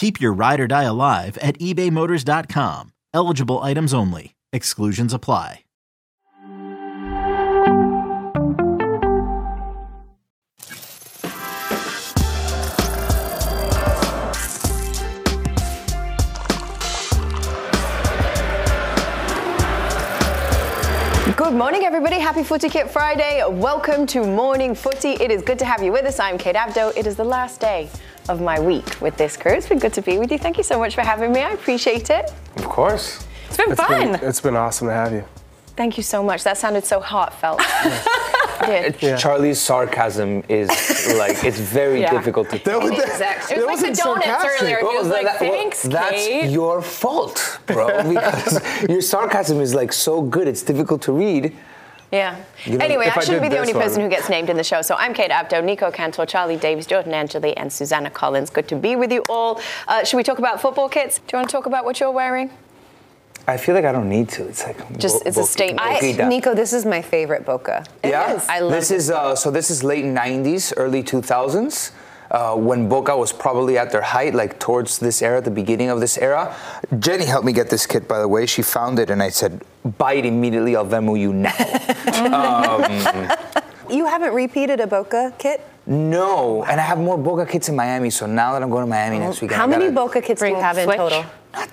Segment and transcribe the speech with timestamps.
[0.00, 2.92] Keep your ride or die alive at ebaymotors.com.
[3.12, 4.34] Eligible items only.
[4.50, 5.64] Exclusions apply.
[21.36, 22.16] Good morning, everybody.
[22.16, 23.42] Happy Footy Kit Friday.
[23.46, 25.10] Welcome to Morning Footy.
[25.10, 26.18] It is good to have you with us.
[26.18, 26.96] I'm Kate Abdo.
[26.96, 27.90] It is the last day
[28.28, 29.52] of my week with this crew.
[29.52, 30.38] It's been good to be with you.
[30.38, 31.40] Thank you so much for having me.
[31.40, 32.32] I appreciate it.
[32.56, 33.26] Of course.
[33.48, 34.12] It's been It's fun.
[34.12, 35.24] been, it's been awesome to have you.
[35.76, 36.44] Thank you so much.
[36.44, 37.60] That sounded so heartfelt.
[38.62, 39.18] It did.
[39.18, 40.68] Charlie's sarcasm is
[41.16, 42.10] like it's very Yeah.
[42.12, 42.58] difficult to.
[42.64, 43.56] That was, Exactly.
[43.56, 44.62] that It was like wasn't the donuts sarcastic.
[44.62, 44.78] earlier.
[44.80, 47.86] He was like, that- "Thanks, that's Kate." your fault, bro.
[48.12, 51.56] Because your sarcasm is like so good, it's difficult to read.
[52.10, 52.42] Yeah.
[52.64, 54.56] You know, anyway, I I shouldn't be the only this person who gets named in
[54.56, 54.82] the show.
[54.82, 58.50] So I'm Kate Abdo, Nico Cantor, Charlie Davies, Jordan Angeli, and Susannah Collins.
[58.50, 59.60] Good to be with you all.
[59.86, 61.18] Uh, should we talk about football kits?
[61.18, 62.50] Do you want to talk about what you're wearing?
[63.46, 64.46] I feel like I don't need to.
[64.46, 65.80] It's like Just- it's a statement.
[65.82, 67.84] I, Nico, this is my favorite Boca.
[68.04, 68.46] yeah, is.
[68.48, 69.50] I love this is uh, so.
[69.50, 71.92] This is late '90s, early 2000s.
[72.30, 75.98] Uh, when Boca was probably at their height, like towards this era, the beginning of
[75.98, 76.54] this era.
[77.00, 78.46] Jenny helped me get this kit, by the way.
[78.46, 79.60] She found it, and I said,
[79.98, 80.76] "Buy it immediately.
[80.76, 81.50] I'll Venmo you now."
[83.90, 85.66] You haven't repeated a Boca kit?
[85.84, 88.08] No, and I have more Boca kits in Miami.
[88.10, 90.40] So now that I'm going to Miami next weekend, How I many gotta- Boca kits
[90.40, 90.96] do you have in switch.
[90.96, 91.24] total?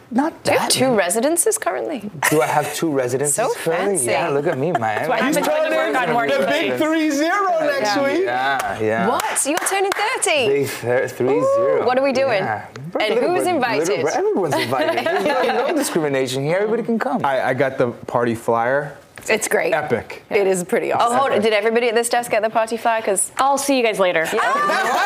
[0.10, 0.96] Not Do you have two many.
[0.98, 2.10] residences currently?
[2.30, 3.36] Do I have two residences?
[3.36, 3.98] So currently?
[3.98, 4.06] fancy.
[4.12, 5.08] Yeah, look at me, man.
[5.10, 6.80] what happens when you work on more The big days.
[6.82, 8.04] 3 0 next Yeah.
[8.04, 8.24] week.
[8.24, 9.08] Yeah, yeah.
[9.10, 9.46] What?
[9.46, 10.48] You're turning 30.
[10.48, 11.86] Big th- three zero.
[11.86, 12.42] what are we doing?
[12.44, 12.66] Yeah.
[13.00, 13.88] And Little who's bit- invited?
[13.90, 15.06] little everyone's invited.
[15.06, 16.58] There's no, no discrimination here.
[16.58, 17.24] Everybody can come.
[17.26, 18.98] I, I got the party flyer.
[19.30, 19.74] It's great.
[19.74, 20.24] Epic.
[20.30, 21.08] It is pretty awesome.
[21.08, 21.20] Oh, awesome.
[21.20, 21.42] hold on.
[21.42, 23.02] Did everybody at this desk get the party flyer?
[23.02, 24.24] Because I'll see you guys later.
[24.26, 24.32] Ah!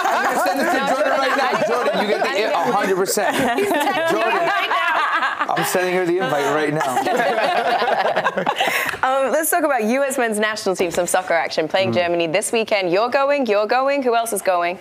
[0.05, 1.67] I'm gonna send it to Jordan right now.
[1.67, 2.95] Jordan, you get the 100.
[2.95, 3.35] percent
[4.11, 4.40] Jordan,
[5.57, 6.97] I'm sending her the invite right now.
[9.03, 10.17] um, let's talk about U.S.
[10.17, 12.91] men's national team, some soccer action playing Germany this weekend.
[12.91, 13.45] You're going.
[13.45, 14.03] You're going.
[14.03, 14.79] Who else is going?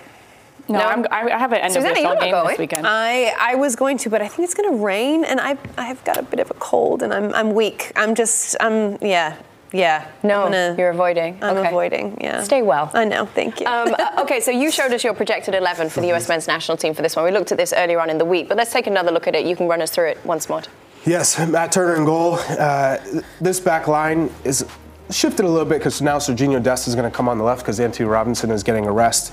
[0.68, 0.84] No, No?
[0.84, 2.48] I'm, I have an end Susannah, of you're game going.
[2.48, 2.86] this weekend.
[2.86, 6.02] I, I was going to, but I think it's going to rain, and I I've
[6.04, 7.92] got a bit of a cold, and I'm I'm weak.
[7.96, 9.36] I'm just I'm yeah
[9.72, 10.06] yeah.
[10.22, 11.38] No, gonna- you're avoiding.
[11.42, 11.68] I'm Okay.
[11.68, 12.18] avoiding.
[12.20, 12.42] Yeah.
[12.42, 12.90] Stay well.
[12.94, 13.26] I know.
[13.26, 13.66] Thank you.
[13.66, 16.76] Um, uh, okay, so you showed us your projected 11 for the US men's national
[16.76, 17.24] team for this one.
[17.24, 19.34] We looked at this earlier on in the week, but let's take another look at
[19.34, 19.46] it.
[19.46, 20.62] You can run us through it once more.
[21.06, 22.34] Yes, Matt Turner in goal.
[22.34, 22.98] Uh,
[23.40, 24.66] this back line is
[25.10, 27.62] shifted a little bit because now Serginho Dest is going to come on the left
[27.62, 29.32] because Antonee Robinson is getting a rest,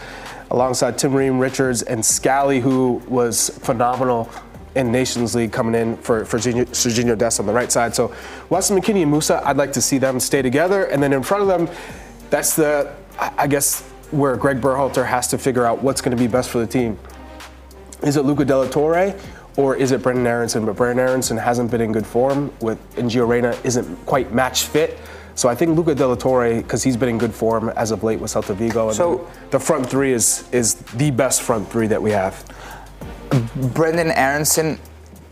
[0.49, 4.29] alongside Tim Ream, Richards, and Scally, who was phenomenal
[4.77, 7.95] in Nations League coming in for, for Serginho, Dest on the right side.
[7.95, 8.13] So
[8.49, 10.85] Weston McKennie and Musah, I'd like to see them stay together.
[10.85, 11.67] And then in front of them,
[12.29, 13.81] that's the, I I guess,
[14.11, 16.97] where Greg Berhalter has to figure out what's going to be best for the team.
[18.03, 19.15] Is it Luca de la Torre
[19.57, 20.65] or is it Brenden Aaronson?
[20.65, 24.65] But Brenden Aaronson hasn't been in good form with and Gio Reyna isn't quite match
[24.65, 24.99] fit.
[25.33, 28.03] So I think Luca de la Torre, because he's been in good form as of
[28.03, 31.87] late with Celta Vigo, and So- the front three is is the best front three
[31.87, 32.43] that we have.
[33.29, 34.79] Brenden Aaronson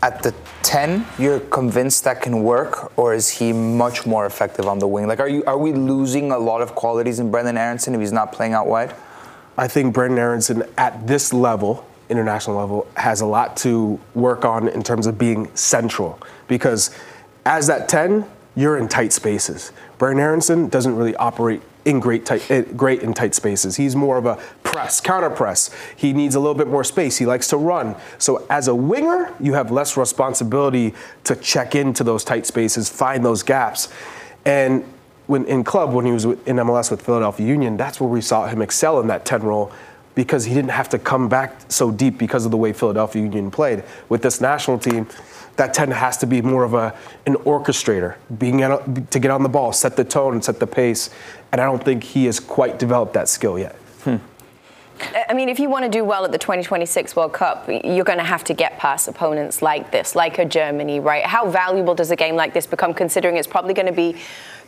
[0.02, 4.78] at the 10, you're convinced that can work, or is he much more effective on
[4.78, 5.06] the wing?
[5.06, 8.12] Like, are you are we losing a lot of qualities in Brenden Aaronson if he's
[8.12, 8.94] not playing out wide?
[9.56, 14.68] I think Brenden Aaronson at this level, international level, has a lot to work on
[14.68, 16.18] in terms of being central.
[16.46, 16.90] Because
[17.44, 19.72] as that 10, you're in tight spaces.
[19.98, 23.76] Brenden Aaronson doesn't really operate in great tight, eh, great in tight spaces.
[23.76, 25.70] He's more of a press, counter press.
[25.94, 27.16] He needs a little bit more space.
[27.16, 27.94] He likes to run.
[28.18, 30.94] So as a winger, you have less responsibility
[31.24, 33.88] to check into those tight spaces, find those gaps.
[34.44, 34.84] And
[35.28, 38.46] when in club, when he was in MLS with Philadelphia Union, that's where we saw
[38.46, 39.72] him excel in that 10 role
[40.16, 43.50] because he didn't have to come back so deep because of the way Philadelphia Union
[43.50, 43.84] played.
[44.08, 45.06] With this national team,
[45.56, 46.94] that 10 has to be more of a
[47.26, 51.10] an orchestrator, being to get on the ball, set the tone, and set the pace.
[51.52, 53.74] And I don't think he has quite developed that skill yet.
[54.04, 54.16] Hmm.
[55.28, 58.18] I mean, if you want to do well at the 2026 World Cup, you're going
[58.18, 61.24] to have to get past opponents like this, like a Germany, right?
[61.24, 64.16] How valuable does a game like this become, considering it's probably going to be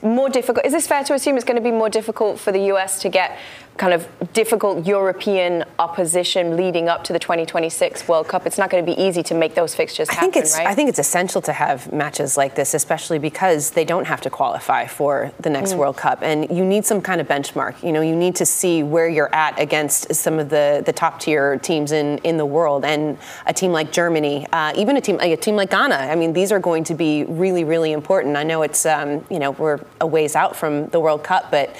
[0.02, 0.66] more difficult?
[0.66, 3.08] Is this fair to assume it's going to be more difficult for the US to
[3.08, 3.38] get
[3.78, 8.46] kind of difficult European opposition leading up to the 2026 World Cup?
[8.46, 10.66] It's not going to be easy to make those fixtures I happen, think it's right?
[10.66, 14.30] I think it's essential to have matches like this, especially because they don't have to
[14.30, 15.78] qualify for the next Mm.
[15.78, 17.82] World Cup, and you need some kind of benchmark.
[17.82, 21.20] You know, you need to see where you're at against some of the, the top
[21.20, 25.18] tier teams in, in the world, and a team like Germany, uh, even a team
[25.18, 25.94] like a team like Ghana.
[25.94, 28.36] I mean, these are going to be really really important.
[28.36, 31.74] I know it's um, you know we're a ways out from the World Cup, but.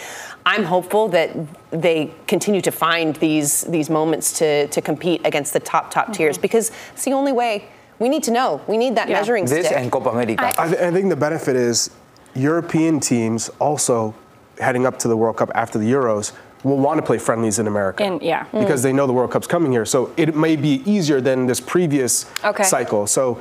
[0.47, 1.31] I'm hopeful that
[1.71, 6.37] they continue to find these these moments to, to compete against the top top tiers
[6.37, 6.43] Mm-hmm.
[6.43, 7.65] because it's the only way.
[7.99, 8.61] We need to know.
[8.67, 9.19] We need that Yeah.
[9.19, 9.63] measuring This stick.
[9.65, 10.53] This and Copa America.
[10.59, 11.91] I, th- I think the benefit is
[12.35, 14.15] European teams also
[14.61, 16.33] heading up to the World Cup after the Euros
[16.65, 18.03] will want to play friendlies in America.
[18.05, 18.45] And- yeah.
[18.53, 19.85] Because they know the World Cup's coming here.
[19.85, 22.63] So it may be easier than this previous Okay.
[22.65, 23.07] cycle.
[23.07, 23.39] So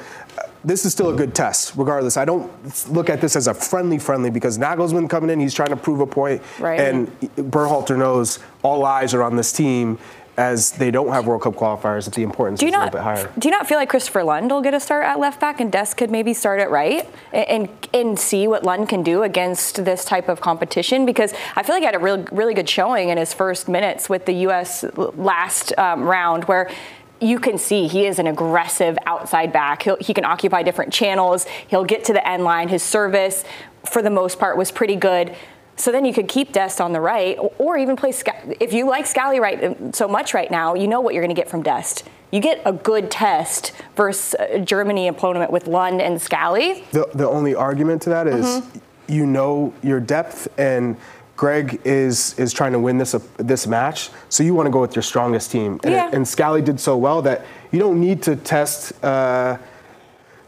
[0.67, 2.17] this is still a good test, regardless.
[2.17, 2.51] I don't
[2.89, 6.01] look at this as a friendly friendly because Nagelsmann coming in, he's trying to prove
[6.01, 6.79] a point, Right.
[6.79, 9.97] And Berhalter knows all eyes are on this team
[10.35, 12.05] as they don't have World Cup qualifiers.
[12.05, 13.31] That the importance Do is you a not little bit higher.
[13.39, 15.71] do you not feel like Kristoffer Lund will get a start at left back and
[15.71, 19.83] Dest could maybe start at right and, and and see what Lund can do against
[19.83, 21.05] this type of competition?
[21.07, 24.09] Because I feel like he had a real really good showing in his first minutes
[24.09, 24.83] with the U.S.
[25.15, 26.69] last um, round where.
[27.19, 29.83] You can see he is an aggressive outside back.
[29.83, 31.45] He'll, he can occupy different channels.
[31.67, 32.67] He'll get to the end line.
[32.69, 33.43] His service,
[33.85, 35.35] for the most part, was pretty good.
[35.77, 38.11] So then you could keep Dest on the right, or- even play.
[38.59, 41.35] If you like Scally right uh, so much right now, you know what you're going
[41.35, 42.03] to get from Dest.
[42.31, 46.83] You get a good test versus Germany opponent with Lund and Scally.
[46.91, 48.79] The, the only argument to that is Mm-hmm.
[49.13, 50.97] you know your depth and
[51.37, 54.95] Greg is is trying to win this this match, so you want to go with
[54.95, 55.79] your strongest team.
[55.83, 56.09] And, Yeah.
[56.11, 59.57] and Scally did so well that you don't need to test uh,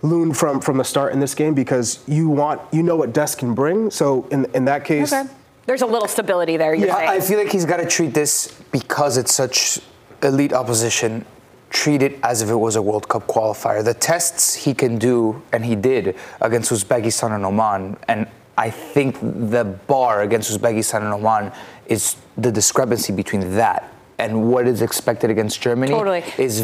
[0.01, 3.37] Lund from from the start in this game because you want you know what Dest
[3.37, 3.91] can bring.
[3.91, 5.29] So in in that case, okay.
[5.65, 6.73] There's a little stability there.
[6.73, 9.79] You're I, I feel like he's got to treat this because it's such
[10.23, 11.25] elite opposition.
[11.69, 13.83] Treat it as if it was a World Cup qualifier.
[13.83, 18.25] The tests he can do, and he did against Uzbekistan and Oman, and
[18.65, 21.51] I think the bar against Uzbekistan and Oman
[21.87, 23.81] is the discrepancy between that
[24.17, 25.91] and what is expected against Germany.
[25.93, 26.23] Totally.
[26.37, 26.59] is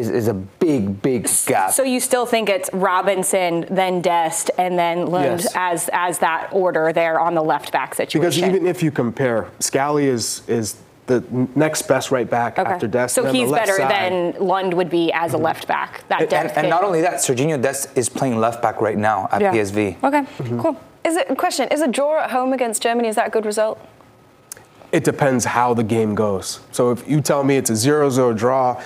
[0.00, 1.70] is, is a big, big gap.
[1.72, 5.52] So you still think it's Robinson, then Dest, and then Lund Yes.
[5.56, 8.20] as as that order there on the left back situation.
[8.20, 10.76] because even if you compare, Scally is is
[11.06, 11.24] the
[11.56, 13.14] next best right back after Dest.
[13.14, 14.12] so and on the he's better side- than
[14.52, 15.90] Lund would be as a left back.
[16.08, 19.18] That and, depth and not only that, Serginho Dest is playing left back right now
[19.32, 19.52] at Yeah.
[19.52, 19.96] PSV.
[20.04, 20.60] Okay, Mm-hmm.
[20.60, 20.76] cool.
[21.10, 21.66] Is it question?
[21.72, 23.08] Is a draw at home against Germany?
[23.08, 23.84] Is that a good result?
[24.92, 26.60] It depends how the game goes.
[26.70, 28.80] So if you tell me it's a 0-0 draw,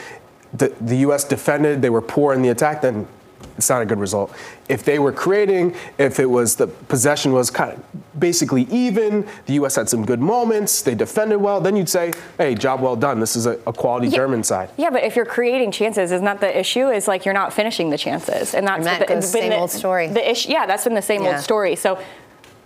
[0.54, 1.24] the, the U.S.
[1.24, 3.06] defended, they were poor in the attack, then
[3.56, 4.34] it's not a good result.
[4.68, 9.54] If they were creating, if it was the possession was kind of basically even, the
[9.54, 9.76] U.S.
[9.76, 13.20] had some good moments, they defended well, then you'd say, hey, job well done.
[13.20, 14.70] This is a, a quality German side.
[14.76, 16.88] Yeah, but if you're creating chances, isn't that the issue?
[16.88, 19.50] Is like you're not finishing the chances, and that's And that the, goes been same
[19.50, 20.08] the, old story.
[20.08, 21.34] The issue, yeah, that's been the same Yeah.
[21.36, 21.76] old story.
[21.76, 21.98] So,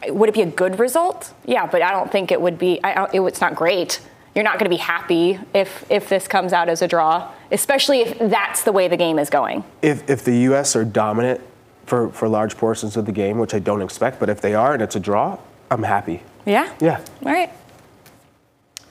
[0.08, 1.32] would it be a good result?
[1.44, 2.82] Yeah, but I don't think it would be.
[2.84, 4.00] I, it, it's not great.
[4.34, 8.00] You're not going to be happy if if this comes out as a draw, especially
[8.00, 9.64] if that's the way the game is going.
[9.82, 10.76] If, if the U.S.
[10.76, 11.40] are dominant
[11.86, 14.74] for, for large portions of the game, which I don't expect, but if they are
[14.74, 15.38] and it's a draw,
[15.70, 16.22] I'm happy.
[16.44, 16.72] Yeah.
[16.80, 17.04] Yeah.
[17.24, 17.50] All right.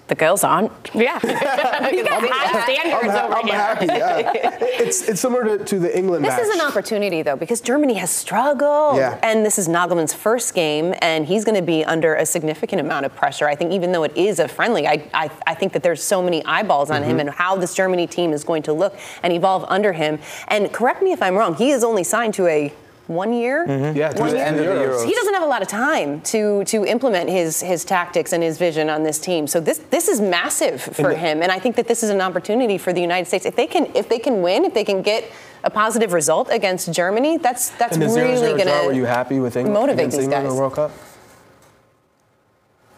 [0.07, 0.71] The girls aren't.
[0.93, 1.19] Yeah.
[1.91, 3.55] you got high standards I'm, over I'm here.
[3.55, 3.85] happy.
[3.87, 4.57] Yeah.
[4.61, 6.41] it's, it's similar to, to the England This match.
[6.43, 8.97] is an opportunity, though, because Germany has struggled.
[8.97, 9.19] Yeah.
[9.21, 13.05] And this is Nagelsmann's first game, and he's going to be under a significant amount
[13.05, 13.47] of pressure.
[13.49, 16.21] I think, even though it is a friendly, I, I, I think that there's so
[16.23, 17.11] many eyeballs on Mm-hmm.
[17.11, 20.19] him and how this Germany team is going to look and evolve under him.
[20.47, 22.73] And correct me if I'm wrong, he is only signed to a
[23.07, 23.65] one year.
[23.65, 23.97] Mm-hmm.
[23.97, 25.05] Yeah, the end of the Euros.
[25.05, 28.57] He doesn't have a lot of time to to implement his his tactics and his
[28.57, 29.47] vision on this team.
[29.47, 32.21] So this this is massive for And him, and I think that this is an
[32.21, 35.01] opportunity for the United States if they can if they can win, if they can
[35.01, 35.31] get
[35.63, 39.55] a positive result against Germany, that's that's really going draw, were you to happy with
[39.55, 40.53] England motivate these England in guys.
[40.53, 40.91] the World Cup?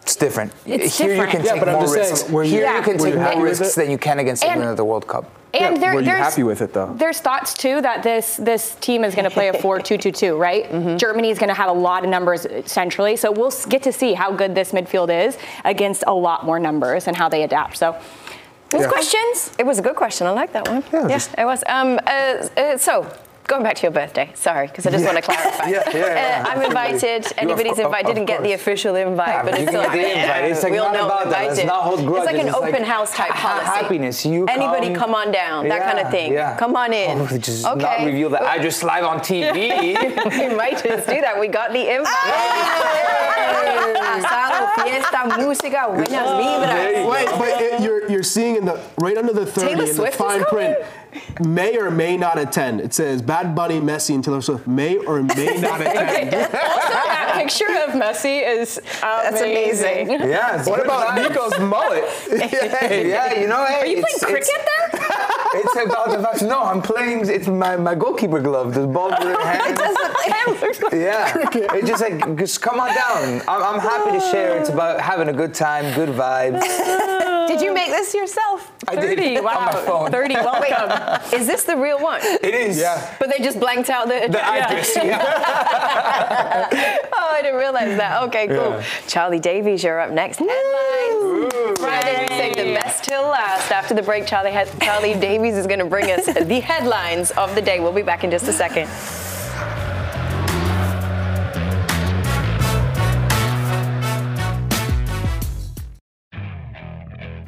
[0.02, 0.52] It's different.
[0.66, 1.32] It's Here different.
[1.32, 2.30] you can Yeah, take but I'm more just saying, risks.
[2.30, 2.76] were you- Here Yeah.
[2.78, 3.80] you can were take you happy more with risks it?
[3.82, 5.24] than you can against And- England at the World Cup.
[5.52, 6.90] And Yeah, there, were you happy with it, though?
[6.94, 10.70] There's thoughts too that this this team is going to play a 4-2-2-2, right?
[10.72, 10.96] Mm-hmm.
[10.96, 14.14] Germany is going to have a lot of numbers centrally, so we'll get to see
[14.14, 17.76] how good this midfield is against a lot more numbers and how they adapt.
[17.78, 17.96] So,
[18.70, 18.88] those Yeah.
[18.88, 19.50] questions.
[19.58, 20.26] It was a good question.
[20.28, 20.84] I like that one.
[20.92, 21.64] Yeah, Yeah, just- it was.
[21.66, 22.10] Um, uh,
[22.56, 23.06] uh, so,
[23.50, 24.30] going back to your birthday.
[24.34, 25.68] Sorry, because I just want to clarify.
[25.68, 26.44] Yeah, yeah, yeah.
[26.46, 27.26] Uh, I'm invited.
[27.36, 28.08] Anybody's invited.
[28.10, 30.44] of Didn't get the official invite, but but it's can like, get.
[30.50, 31.48] It's like we all not know about I'm that.
[31.48, 33.82] Let's not hold It's like an It's like open house type ha- policy.
[33.82, 34.24] happiness.
[34.24, 35.68] You Anybody come- come on down.
[35.68, 36.32] That kind of thing.
[36.32, 36.56] yeah.
[36.56, 37.18] Come on in.
[37.18, 37.82] Oh, just okay.
[37.82, 39.54] not reveal the address live on TV.
[40.50, 41.38] we might just do that.
[41.40, 43.10] We got the invite.
[44.10, 47.08] Asado, fiesta, música, buenas vibras.
[47.10, 49.94] Wait, but it, you're you're seeing in the right under the 30 Taylor in the
[49.94, 50.76] Swift is fine print,
[51.44, 52.80] may or may not attend.
[52.80, 56.34] It says Bad Bunny, Messi, and Taylor Swift may or may not attend.
[56.34, 60.10] Also that picture of Messi is That's amazing.
[60.10, 60.58] yeah.
[60.60, 61.28] it's what about vibes.
[61.28, 62.04] Nico's mullet?
[63.10, 65.00] Yeah, you know, hey, Are you it's, playing it's- cricket there?
[65.52, 66.42] It's about the fact.
[66.42, 67.28] No, I'm playing.
[67.28, 68.72] It's my, my goalkeeper glove.
[68.72, 69.78] The ball in hand.
[70.92, 71.32] Yeah,
[71.74, 73.42] it's just like just come on down.
[73.48, 74.56] I'm, I'm happy to share.
[74.58, 76.60] It's about having a good time, good vibes.
[77.50, 78.72] Did you make this yourself?
[78.86, 79.84] I did 30, on my wow.
[79.84, 80.10] phone.
[80.12, 81.36] 30, welcome.
[81.36, 82.20] Is this the real one?
[82.22, 82.78] It is.
[82.78, 83.16] Yeah.
[83.18, 84.28] But they just blanked out the.
[84.30, 84.94] The address.
[84.94, 85.16] Yeah.
[87.12, 88.22] Oh, I didn't realize that.
[88.24, 88.56] Okay, cool.
[88.56, 88.84] Yeah.
[89.06, 90.38] Charlie Davies, you're up next.
[90.38, 91.78] Headlines.
[91.78, 93.70] Friday, we saved the best till last.
[93.70, 97.60] After the break, Charlie, Charlie Davies is going to bring us the headlines of the
[97.60, 97.80] day.
[97.80, 98.88] We'll be back in just a second.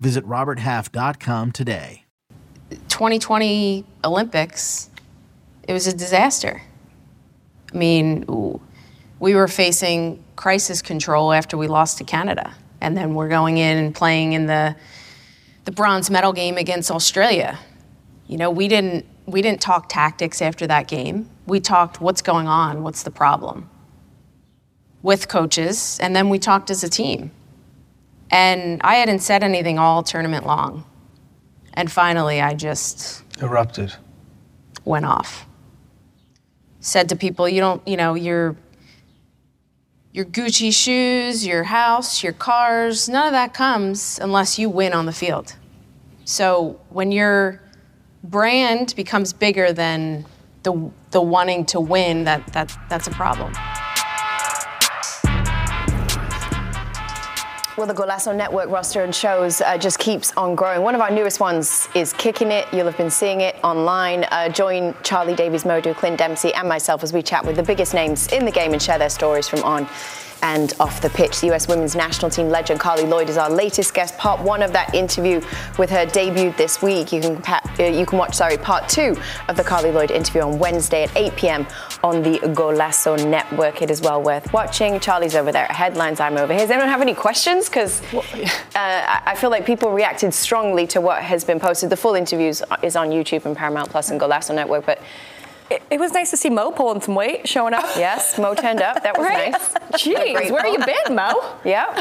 [0.00, 2.04] Visit RobertHalf.com today.
[2.70, 4.90] 2020 Olympics,
[5.66, 6.62] it was a disaster.
[7.72, 8.60] I mean, w-
[9.20, 13.78] we were facing crisis control after we lost to Canada, and then we're going in
[13.78, 14.76] and playing in the
[15.64, 17.58] the bronze medal game against Australia.
[18.26, 21.28] You know, we didn't we didn't talk tactics after that game.
[21.46, 23.68] We talked what's going on, what's the problem
[25.02, 27.30] with coaches, and then we talked as a team.
[28.30, 30.84] And I hadn't said anything all tournament long.
[31.74, 33.94] And finally, I just Erupted.
[34.84, 35.46] went off.
[36.80, 38.56] Said to people, you don't, you know, your
[40.12, 45.04] your Gucci shoes, your house, your cars, none of that comes unless you win on
[45.04, 45.54] the field.
[46.24, 47.60] So when your
[48.24, 50.24] brand becomes bigger than
[50.62, 53.52] the the wanting to win, that that that's a problem.
[57.76, 60.80] Well, the Golazo Network roster and shows uh, just keeps on growing.
[60.80, 62.66] One of our newest ones is Kicking It.
[62.72, 64.24] You'll have been seeing it online.
[64.30, 67.62] Uh, join Charlie Davies, Mo Edu, Clint Dempsey, and myself as we chat with the
[67.62, 69.86] biggest names in the game and share their stories from on
[70.42, 71.40] and off the pitch.
[71.40, 74.16] The US women's national team legend Carli Lloyd is our latest guest.
[74.18, 75.40] Part one of that interview
[75.78, 77.12] with her debuted this week.
[77.12, 79.16] You can uh, you can watch sorry part two
[79.48, 81.66] of the Carli Lloyd interview on Wednesday at 8 p.m.
[82.02, 83.82] on the Golazo Network.
[83.82, 85.00] It is well worth watching.
[85.00, 86.20] Charlie's over there at headlines.
[86.20, 86.62] I'm over here.
[86.62, 87.68] Does anyone have any questions?
[87.68, 88.22] Because uh,
[88.74, 91.90] I I feel like people reacted strongly to what has been posted.
[91.90, 94.86] The full interviews is on YouTube and Paramount Plus and Golazo Network.
[94.86, 95.00] But
[95.68, 97.84] It, it was nice to see Mo pulling some weight, showing up.
[97.96, 99.02] yes, Mo turned up.
[99.02, 99.50] That was Right?
[99.52, 99.68] nice.
[100.02, 101.32] Jeez, Great where you been, Mo?
[101.64, 102.00] Yeah.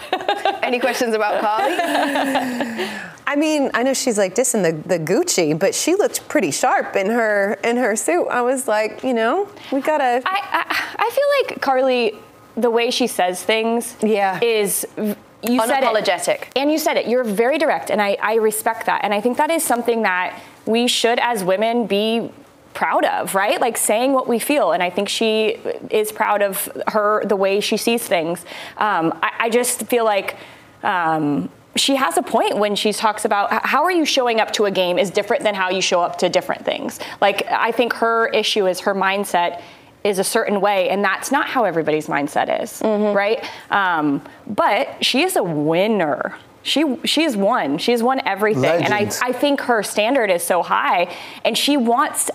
[0.61, 1.75] Any questions about Carli?
[3.27, 6.95] I mean, I know she's like dissing the, the Gucci, but she looked pretty sharp
[6.95, 8.27] in her in her suit.
[8.27, 10.21] I was like, you know, we gotta.
[10.25, 12.15] I, I, I feel like Carli,
[12.55, 14.39] the way she says things, Yeah.
[14.43, 15.87] is v- you said it.
[15.87, 16.43] Unapologetic.
[16.55, 17.07] and you said it.
[17.07, 19.01] You're very direct, and I, I respect that.
[19.03, 22.31] And I think that is something that we should, as women, be
[22.75, 23.59] proud of, right?
[23.59, 24.71] Like saying what we feel.
[24.71, 25.57] And I think she
[25.89, 28.45] is proud of her, the way she sees things.
[28.77, 30.35] Um, I, I, just feel like,
[30.83, 34.65] um, she has a point when she talks about how are you showing up to
[34.65, 36.99] a game is different than how you show up to different things.
[37.19, 39.61] Like I think her issue is her mindset
[40.05, 43.13] is a certain way, and that's not how everybody's mindset is, mm-hmm.
[43.13, 43.43] right?
[43.71, 47.77] Um, but she is a winner she she has won.
[47.77, 49.21] She has won everything, Legends.
[49.21, 51.15] and I I think her standard is so high,
[51.45, 52.31] and she wants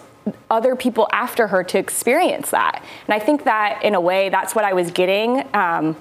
[0.50, 2.84] other people after her to experience that.
[3.06, 5.46] And I think that in a way, that's what I was getting.
[5.54, 5.94] Um,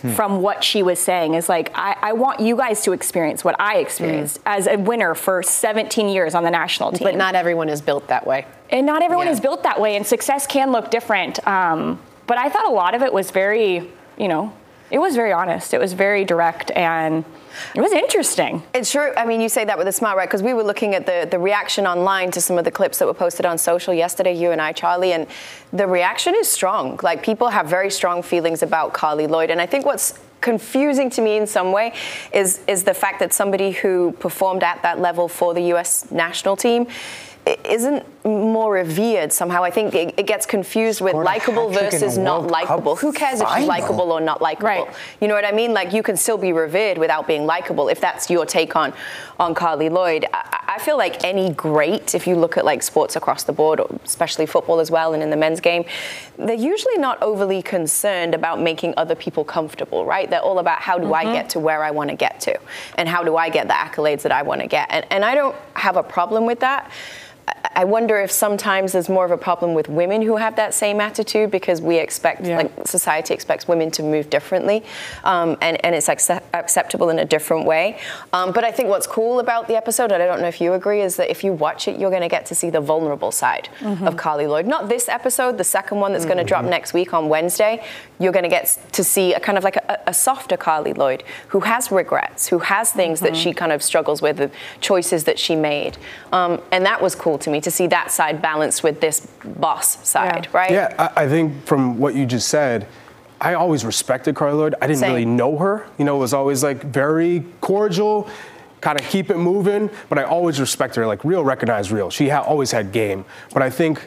[0.00, 0.12] hmm.
[0.12, 3.54] From what she was saying is like, I, I, want you guys to experience what
[3.60, 4.48] I experienced hmm.
[4.48, 7.06] as a winner for 17 years on the national team.
[7.06, 8.46] But not everyone is built that way.
[8.70, 9.32] And not everyone yeah.
[9.32, 11.46] is built that way, and success can look different.
[11.46, 14.52] Um, but I thought a lot of it was very, you know,
[14.90, 15.74] it was very honest.
[15.74, 17.24] It was very direct and
[17.74, 18.62] it was interesting.
[18.74, 19.12] It's true.
[19.16, 20.28] I mean, you say that with a smile, right?
[20.28, 23.06] Because we were looking at the, the reaction online to some of the clips that
[23.06, 25.26] were posted on social yesterday, you and I, Charlie, and
[25.72, 26.98] the reaction is strong.
[27.02, 29.50] Like, people have very strong feelings about Carli Lloyd.
[29.50, 31.94] And I think what's confusing to me in some way
[32.32, 36.10] is, is the fact that somebody who performed at that level for the U.S.
[36.10, 36.86] national team
[37.64, 39.64] isn't more revered somehow.
[39.64, 42.96] I think it, it gets confused with likable versus not likable.
[42.96, 44.68] Who cares if she's likable or not likable?
[44.68, 44.88] Right.
[45.20, 45.72] You know what I mean?
[45.72, 47.88] Like you can still be revered without being likable.
[47.88, 48.92] If that's your take on
[49.38, 53.16] on Carli Lloyd, I, I, feel like any great, if you look at like sports
[53.16, 55.84] across the board, especially football as well, and in the men's game,
[56.38, 60.04] they're usually not overly concerned about making other people comfortable.
[60.06, 60.30] Right?
[60.30, 61.14] They're all about how do mm-hmm.
[61.14, 62.58] I get to where I want to get to,
[62.98, 64.86] and how do I get the accolades that I want to get.
[64.90, 66.90] And, and I don't have a problem with that.
[67.74, 71.00] I wonder if sometimes there's more of a problem with women who have that same
[71.00, 72.58] attitude because we expect, yeah.
[72.58, 74.84] like society expects women to move differently,
[75.24, 77.98] um, and, and it's accept- acceptable in a different way.
[78.32, 80.74] Um, but I think what's cool about the episode, and I don't know if you
[80.74, 83.32] agree, is that if you watch it, you're going to get to see the vulnerable
[83.32, 84.06] side mm-hmm.
[84.06, 84.66] of Carli Lloyd.
[84.66, 86.34] Not this episode, the second one that's mm-hmm.
[86.34, 87.84] going to drop next week on Wednesday.
[88.18, 91.24] You're going to get to see a kind of like a, a softer Carli Lloyd
[91.48, 93.34] who has regrets, who has things mm-hmm.
[93.34, 95.96] that she kind of struggles with, the choices that she made.
[96.32, 100.08] Um, and that was cool to me to see that side balanced with this boss
[100.08, 100.58] side, yeah.
[100.58, 100.70] right?
[100.70, 102.86] Yeah, I, I, think from what you just said,
[103.40, 104.74] I always respected Carli Lloyd.
[104.80, 105.10] I didn't Same.
[105.10, 105.86] really know her.
[105.98, 108.28] You know, it was always like very cordial,
[108.80, 109.90] kind of keep it moving.
[110.08, 112.10] But I always respected her, like real recognized real.
[112.10, 113.24] She ha- always had game.
[113.52, 114.06] But I think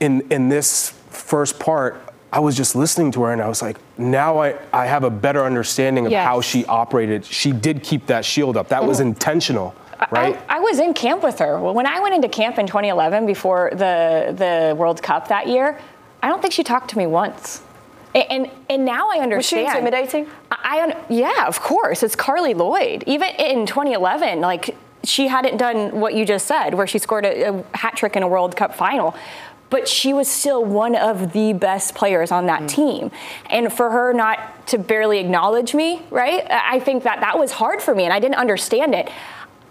[0.00, 2.00] in in this first part,
[2.32, 5.10] I was just listening to her and I was like, now I, I have a
[5.10, 6.24] better understanding of yes.
[6.24, 7.24] how she operated.
[7.24, 8.68] She did keep that shield up.
[8.68, 8.88] That mm.
[8.88, 9.74] was intentional
[10.10, 10.36] right?
[10.48, 11.60] I, I, was in camp with her.
[11.60, 15.78] When I went into camp in 2011 before the, the World Cup that year,
[16.22, 17.62] I don't think she talked to me once.
[18.14, 19.36] And, and, and now I understand.
[19.36, 20.26] Was she intimidating?
[20.50, 22.02] I, I, yeah, of course.
[22.02, 23.04] It's Carli Lloyd.
[23.06, 27.50] Even in 2011, like she hadn't done what you just said, where she scored a,
[27.50, 29.14] a hat trick in a World Cup final
[29.70, 32.68] but she was still one of the best players on that mm.
[32.68, 33.10] team.
[33.48, 36.44] And for her not to barely acknowledge me, right?
[36.50, 39.10] I think that that was hard for me and I didn't understand it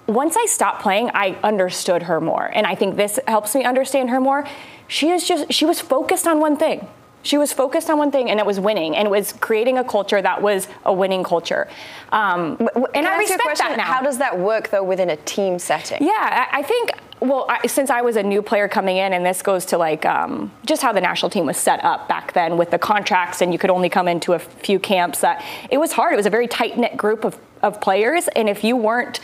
[0.09, 2.45] once I stopped playing, I understood her more.
[2.53, 4.45] And I think this helps me understand her more.
[4.87, 6.87] She is just, she was focused on one thing.
[7.21, 9.83] She was focused on one thing, and it was winning, and it was creating a
[9.83, 11.67] culture that was a winning culture.
[12.13, 13.83] Um, and I, I respect that now.
[13.83, 16.01] How does that work, though, within a team setting?
[16.01, 19.41] Yeah, I, think well, I, since I was a new player coming in, and this
[19.41, 22.71] goes to like um, just how the national team was set up back then with
[22.71, 25.19] the contracts, and you could only come into a few camps.
[25.19, 26.13] That it was hard.
[26.13, 29.19] It was a very tight knit group of, of players, and if you weren't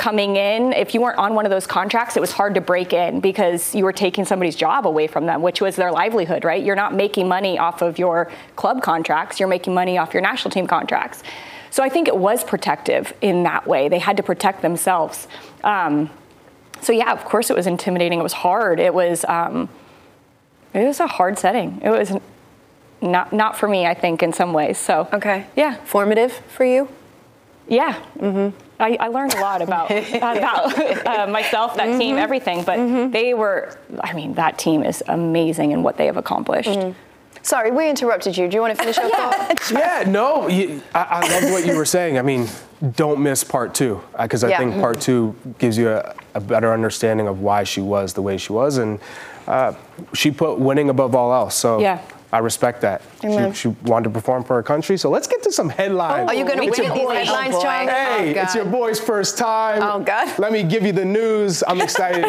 [0.00, 2.94] coming in, if you weren't on one of those contracts, it was hard to break
[2.94, 6.64] in because you were taking somebody's job away from them, which was their livelihood, right?
[6.64, 10.52] You're not making money off of your club contracts, you're making money off your national
[10.52, 11.22] team contracts.
[11.68, 13.90] So I think it was protective in that way.
[13.90, 15.28] They had to protect themselves.
[15.62, 16.08] Um,
[16.80, 18.20] so yeah, of course it was intimidating.
[18.20, 18.80] It was hard.
[18.80, 19.68] It was um,
[20.72, 21.78] it was a hard setting.
[21.84, 22.16] It was
[23.02, 24.78] not not for me, I think, in some ways.
[24.78, 26.88] So okay, yeah, formative for you.
[27.68, 28.02] Yeah.
[28.18, 28.69] Mm-hmm.
[28.80, 31.98] I, I, learned a lot about about uh, myself, that mm-hmm.
[31.98, 32.64] team, everything.
[32.64, 33.10] But mm-hmm.
[33.10, 36.70] they were, I mean, that team is amazing in what they have accomplished.
[36.70, 36.98] Mm-hmm.
[37.42, 38.48] Sorry, we interrupted you.
[38.48, 39.70] Do you want to finish your thought?
[39.70, 42.18] yeah, no, you, I, I loved what you were saying.
[42.18, 42.48] I mean,
[42.96, 44.58] don't miss part two because I yeah.
[44.58, 48.36] think part two gives you a, a, better understanding of why she was the way
[48.36, 48.98] she was, and
[49.46, 49.74] uh,
[50.12, 51.54] she put winning above all else.
[51.54, 52.02] So yeah.
[52.32, 53.02] I respect that.
[53.22, 54.96] She, she, wanted to perform for her country.
[54.96, 56.28] So let's get to some headlines.
[56.28, 57.88] Oh, are you going to win these headlines, oh, John?
[57.88, 59.82] Hey, oh, it's your boy's first time.
[59.82, 60.38] Oh, God.
[60.38, 61.64] Let me give you the news.
[61.66, 62.26] I'm excited.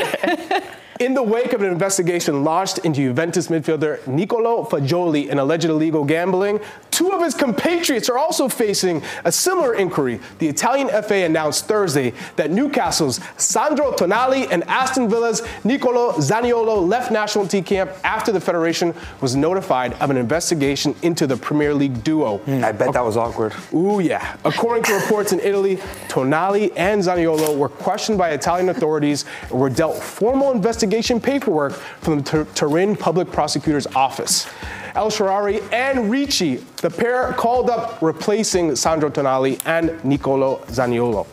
[0.99, 6.03] In the wake of an investigation launched into Juventus midfielder Nicolo Fagioli in alleged illegal
[6.03, 6.59] gambling,
[6.91, 10.19] Two of his compatriots are also facing a similar inquiry.
[10.39, 17.11] The Italian FA announced Thursday that Newcastle's Sandro Tonali and Aston Villa's Nicolo Zaniolo left
[17.11, 22.03] national team camp after the federation was notified of an investigation into the Premier League
[22.03, 22.39] duo.
[22.39, 23.53] Mm, I bet that was awkward.
[23.73, 24.35] Ooh, yeah.
[24.43, 25.77] According to reports in Italy,
[26.09, 32.19] Tonali and Zaniolo were questioned by Italian authorities and were dealt formal investigation paperwork from
[32.19, 34.47] the Turin Public Prosecutor's Office.
[34.95, 41.25] El Shaarawy and Ricci, the pair called up replacing Sandro Tonali and Nicolo Zaniolo.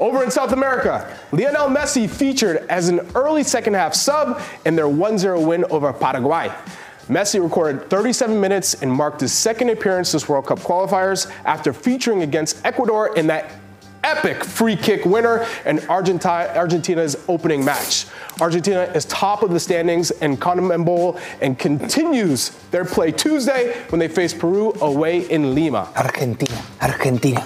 [0.00, 4.88] Over in South America, Lionel Messi featured as an early second half sub in their
[4.88, 6.52] 1 0 win over Paraguay.
[7.08, 12.22] Messi recorded 37 minutes and marked his second appearance this World Cup qualifiers after featuring
[12.22, 13.50] against Ecuador in that
[14.08, 18.06] epic free kick winner in Argentina's opening match.
[18.40, 24.08] Argentina is top of the standings in CONMEBOL and continues their play Tuesday when they
[24.08, 25.92] face Peru away in Lima.
[25.94, 27.44] Argentina, Argentina.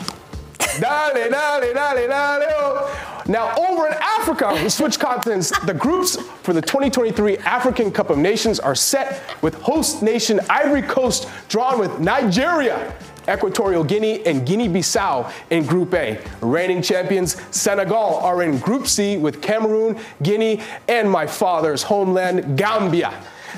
[0.81, 2.49] Dale, dale, dale, dale.
[2.49, 3.23] Oh.
[3.27, 5.53] Now, over in Africa, we switch continents.
[5.67, 10.83] The groups for the 2023 African Cup of Nations are set with host nation Ivory
[10.83, 12.95] Coast drawn with Nigeria
[13.29, 16.23] Equatorial Guinea, and Guinea Bissau in Group A.
[16.41, 23.13] Reigning champions Senegal are in Group C with Cameroon, Guinea, and my father's homeland, Gambia.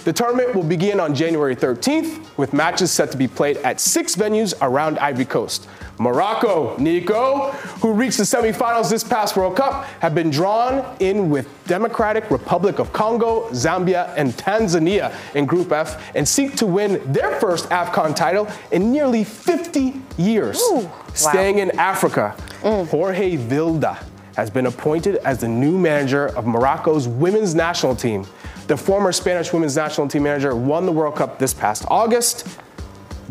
[0.05, 4.17] The tournament will begin on January 13th, with matches set to be played at six
[4.17, 5.69] venues around Ivory Coast.
[5.99, 11.49] Morocco, Nico, who reached the semifinals this past World Cup, have been drawn in with
[11.67, 17.39] Democratic Republic of Congo, Zambia, and Tanzania in Group F and seek to win their
[17.41, 20.61] first AFCON title in nearly 50 years.
[20.73, 21.63] Ooh, Staying wow.
[21.63, 22.89] in Africa, mm.
[22.89, 24.03] Jorge Vilda
[24.37, 28.27] has been appointed as the new manager of Morocco's women's national team.
[28.67, 32.59] The former Spanish women's national team manager won the World Cup this past August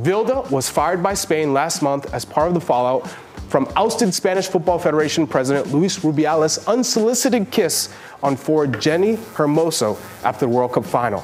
[0.02, 3.08] Vilda was fired by Spain last month as part of the fallout
[3.50, 10.48] from ousted Spanish Football Federation President Luis Rubiales' unsolicited kiss on forward Jenni Hermoso after
[10.48, 11.24] the World Cup final.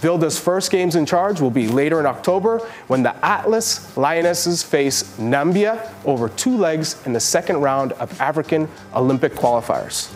[0.00, 5.02] Vilda's first games in charge will be later in October when the Atlas Lionesses face
[5.18, 10.10] Namibia over two legs in the second round of African Olympic qualifiers.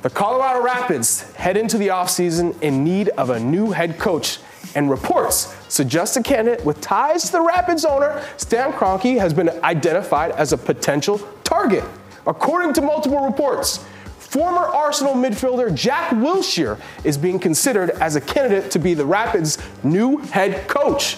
[0.00, 4.38] The Colorado Rapids head into the offseason in need of a new head coach
[4.74, 9.48] and reports suggest a candidate with ties to the Rapids owner, Stan Kroenke, has been
[9.64, 11.84] identified as a potential target.
[12.26, 13.84] According to multiple reports,
[14.18, 19.58] former Arsenal midfielder Jack Wilshere is being considered as a candidate to be the Rapids'
[19.82, 21.16] new head coach.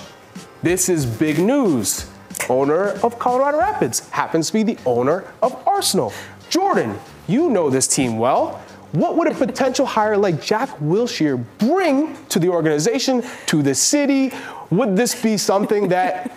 [0.62, 2.10] This is big news.
[2.48, 6.12] Owner of Colorado Rapids happens to be the owner of Arsenal.
[6.50, 8.63] Jordan, you know this team well.
[8.94, 14.33] What would a potential hire like Jack Wilshere bring to the organization, to the city?
[14.70, 16.30] Would this be something that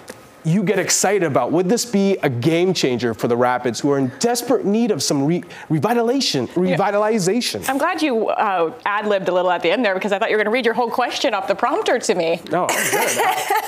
[0.48, 1.52] you get excited about?
[1.52, 5.04] Would this be a game changer for the Rapids, who are in desperate need of
[5.04, 6.48] some re- revitalization?
[6.50, 7.64] Revitalization.
[7.64, 7.72] Yeah.
[7.72, 10.30] I'm glad you uh, ad libbed a little at the end there because I thought
[10.30, 12.40] you were going to read your whole question off the prompter to me.
[12.50, 13.18] No, I'm good.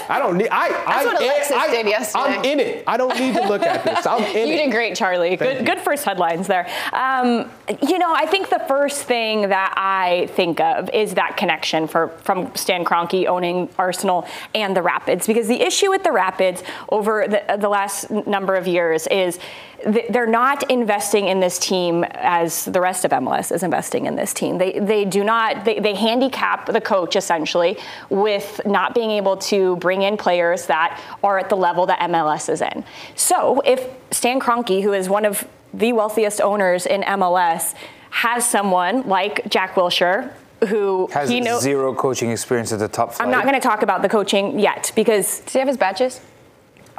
[0.09, 0.47] I, don't need.
[0.49, 2.23] I, That's I, what Alexis I, did yesterday.
[2.23, 2.83] I'm in it.
[2.87, 4.07] I don't need to look at this.
[4.07, 4.57] I'm in you it.
[4.57, 5.35] You did great, Charlie.
[5.35, 5.75] Thank good, you.
[5.75, 6.65] good first headlines there.
[6.93, 11.87] Um, you know, I think the first thing that I think of is that connection
[11.87, 16.63] for from Stan Kroenke owning Arsenal and the Rapids because the issue with the Rapids
[16.89, 19.39] over the the last number of years is
[19.85, 24.33] they're not investing in this team as the rest of MLS is investing in this
[24.33, 24.57] team.
[24.57, 27.77] They, they do not, they, they handicap the coach essentially
[28.09, 32.49] with not being able to bring in players that are at the level that MLS
[32.49, 32.83] is in.
[33.15, 37.73] So if Stan Kroenke, who is one of the wealthiest owners in MLS,
[38.09, 40.33] has someone like Jack Wilshere,
[40.67, 43.25] who has he know, zero coaching experience at the top flight.
[43.25, 45.39] I'm not going to talk about the coaching yet because.
[45.41, 46.19] Does he have his badges?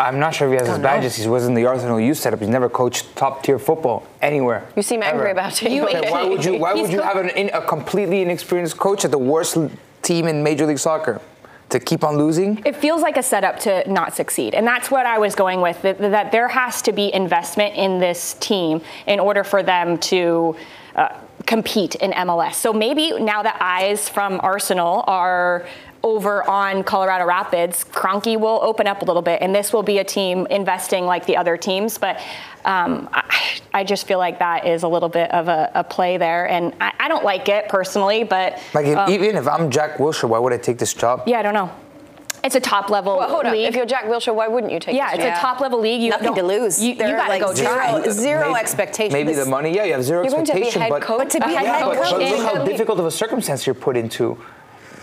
[0.00, 1.16] I'm not sure if he has his badges.
[1.16, 2.40] He was in the Arsenal youth setup.
[2.40, 4.66] He's never coached top tier football anywhere.
[4.76, 5.70] You seem angry about it.
[5.70, 6.58] You, okay, why would you?
[6.58, 9.56] Why would you have an, a completely inexperienced coach at the worst
[10.02, 11.20] team in Major League Soccer?
[11.70, 12.60] To keep on losing?
[12.66, 14.54] It feels like a setup to not succeed.
[14.54, 18.00] And that's what I was going with that, that there has to be investment in
[18.00, 20.56] this team in order for them to.
[20.96, 21.14] Uh,
[21.46, 22.54] compete in MLS.
[22.54, 25.66] So maybe now the eyes from Arsenal are
[26.02, 29.98] over on Colorado Rapids, Kroenke will open up a little bit, and this will be
[29.98, 31.98] a team investing like the other teams.
[31.98, 32.16] But
[32.64, 36.16] um, I, I, just feel like that is a little bit of a, a play
[36.16, 38.24] there, and I, I, don't like it personally.
[38.24, 41.22] But like um, even if I'm Jack Wilshere, why would I take this job?
[41.26, 41.70] Yeah, I don't know.
[42.42, 43.64] It's a top level well, hold league.
[43.64, 43.70] Up.
[43.70, 44.94] If you're Jack Wilshere, why wouldn't you take?
[44.94, 44.96] It?
[44.96, 45.36] Yeah, it's job?
[45.36, 46.00] a top level league.
[46.00, 46.82] You nothing to lose.
[46.82, 48.08] You, you got to like go zero, try.
[48.10, 49.12] zero maybe, expectation.
[49.12, 49.74] Maybe the money.
[49.74, 50.60] Yeah, you have 0 you're expectation.
[50.60, 52.54] Going to be head but, coach, but to be a head but, coach, but look
[52.54, 54.38] how difficult of a circumstance you're put into.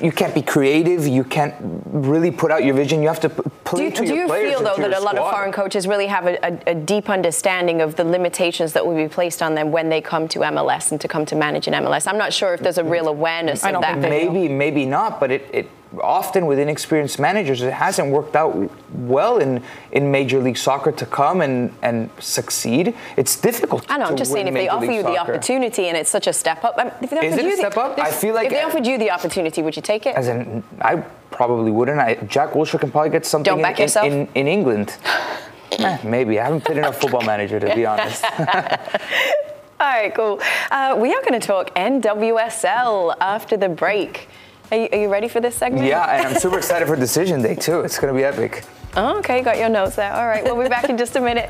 [0.01, 1.07] You can't be creative.
[1.07, 1.55] You can't
[1.86, 3.01] really put out your vision.
[3.01, 4.99] You have to play Do you, to do your you players feel though that a
[4.99, 8.86] lot of foreign coaches really have a, a, a deep understanding of the limitations that
[8.86, 11.67] will be placed on them when they come to MLS and to come to manage
[11.67, 12.07] in MLS?
[12.07, 14.01] I'm not sure if there's a real awareness I of that.
[14.01, 14.31] think.
[14.33, 15.69] Maybe, maybe not, but it, it
[16.02, 21.06] often with inexperienced managers, it hasn't worked out well in, in Major League Soccer to
[21.06, 22.93] come and, and succeed.
[23.15, 23.86] It's difficult.
[23.89, 24.06] I know.
[24.06, 25.32] I'm just saying, if they offer League you the Soccer.
[25.34, 27.43] opportunity and it's such a step up, I mean, if they Is offered it a
[27.43, 27.97] you the- step up?
[27.97, 30.15] if- I feel like- if they offered you the opportunity, would you take it?
[30.15, 30.97] As in, I
[31.32, 32.00] probably wouldn't.
[32.00, 34.06] I, Jack Wilshere can probably get something Don't in, back in- yourself?
[34.08, 34.95] in, in England.
[35.80, 36.39] Eh, maybe.
[36.39, 38.23] I haven't played enough football manager, to be honest.
[38.23, 38.39] All
[39.80, 40.39] right, cool.
[40.71, 44.30] Uh, we are going to talk NWSL after the break.
[44.71, 45.86] Are you, are you ready for this segment?
[45.86, 47.82] yeah, and I'm super excited for decision day, too.
[47.82, 48.63] It's going to be epic.
[48.95, 50.12] Oh, okay, got your notes there.
[50.12, 51.49] All right, we'll be back in just a minute.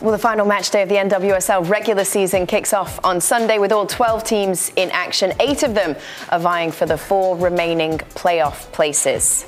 [0.00, 3.72] Well, the final match day of the NWSL regular season kicks off on Sunday with
[3.72, 5.32] all 12 teams in action.
[5.40, 5.96] Eight of them
[6.30, 9.44] are vying for the four remaining playoff places.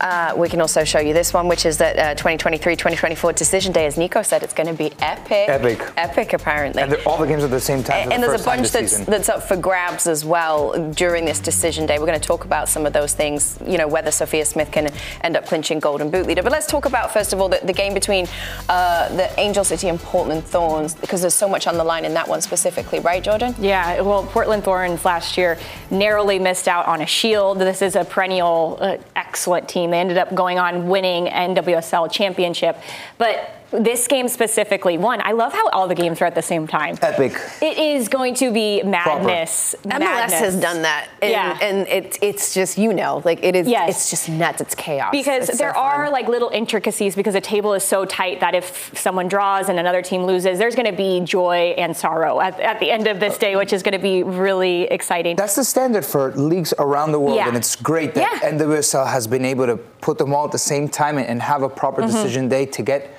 [0.00, 3.86] Uh, we can also show you this one, which is that uh, 2023-2024 decision day.
[3.86, 5.48] As Nico said, it's going to be epic.
[5.48, 5.92] Epic.
[5.96, 6.82] Epic, apparently.
[6.82, 8.08] And all the games are at the same time.
[8.08, 9.04] for and the there's a bunch that's, season.
[9.06, 11.98] that's up for grabs as well during this decision day.
[11.98, 14.90] We're going to talk about some of those things, you know, whether Sophia Smith can
[15.20, 16.42] end up clinching Golden Boot leader.
[16.42, 18.26] But let's talk about, first of all, the, the game between
[18.68, 22.14] uh, the Angel City and Portland Thorns, because there's so much on the line in
[22.14, 23.54] that one specifically, right, Jordan?
[23.58, 25.58] Yeah, well, Portland Thorns last year
[25.90, 27.58] narrowly missed out on a shield.
[27.58, 29.89] This is a perennial uh, excellent team.
[29.90, 32.76] They ended up going on winning NWSL championship.
[33.18, 36.66] But this game specifically, one, I love how all the games are at the same
[36.66, 36.98] time.
[37.02, 37.32] Epic.
[37.62, 39.74] It is going to be madness.
[39.84, 41.58] MLS has done that, and, Yeah.
[41.60, 43.68] and it's it's just you know, like it is.
[43.68, 43.90] Yes.
[43.90, 44.60] It's just nuts.
[44.60, 45.10] It's chaos.
[45.12, 45.82] Because It's there fun.
[45.84, 49.78] are like little intricacies because the table is so tight that if someone draws and
[49.78, 53.20] another team loses, there's going to be joy and sorrow at, at the end of
[53.20, 55.36] this day, which is going to be really exciting.
[55.36, 57.48] That's the standard for leagues around the world, Yeah.
[57.48, 58.50] and it's great that Yeah.
[58.50, 61.62] NWSL has been able to put them all at the same time and, and have
[61.62, 62.10] a proper Mm-hmm.
[62.12, 63.10] decision day to get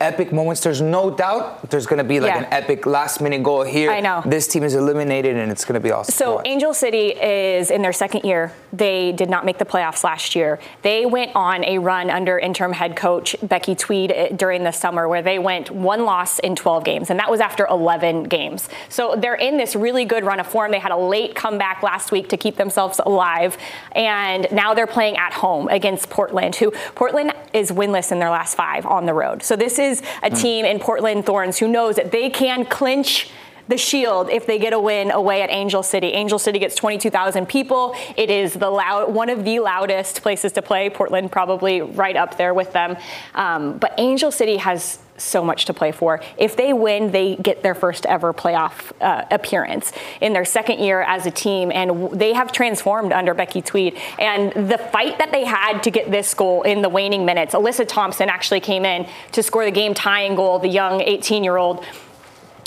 [0.00, 0.62] epic moments.
[0.62, 2.38] There's no doubt there's going to be like Yeah.
[2.38, 3.90] an epic last minute goal here.
[3.90, 4.22] I know.
[4.24, 6.12] This team is eliminated, and it's going to be awesome.
[6.14, 6.40] So.
[6.44, 8.52] Angel City is in their second year.
[8.72, 10.58] They did not make the playoffs last year.
[10.82, 15.06] They went on a run under interim head coach Becki Tweed eh, during the summer
[15.08, 18.68] where they went one loss in 12 games, and that was after 11 games.
[18.88, 20.70] So they're in this really good run of form.
[20.70, 23.58] They had a late comeback last week to keep themselves alive,
[23.92, 28.54] and now they're playing at home against Portland, who Portland is winless in their last
[28.56, 29.42] five on the road.
[29.42, 29.89] So this is
[30.22, 30.36] a hmm.
[30.36, 33.30] team in Portland Thorns who knows that they can clinch
[33.70, 36.08] the Shield if they get a win away at Angel City.
[36.08, 37.94] Angel City gets 22,000 people.
[38.16, 40.90] It is the loud, one of the loudest places to play.
[40.90, 42.96] Portland probably right up there with them.
[43.34, 46.20] Um, but Angel City has so much to play for.
[46.38, 51.02] If they win, they get their first ever playoff uh, appearance in their second year
[51.02, 53.98] as a team, and they have transformed under Becki Tweed.
[54.18, 57.86] And the fight that they had to get this goal in the waning minutes, Alyssa
[57.86, 61.84] Thompson actually came in to score the game tying goal, the young 18 year old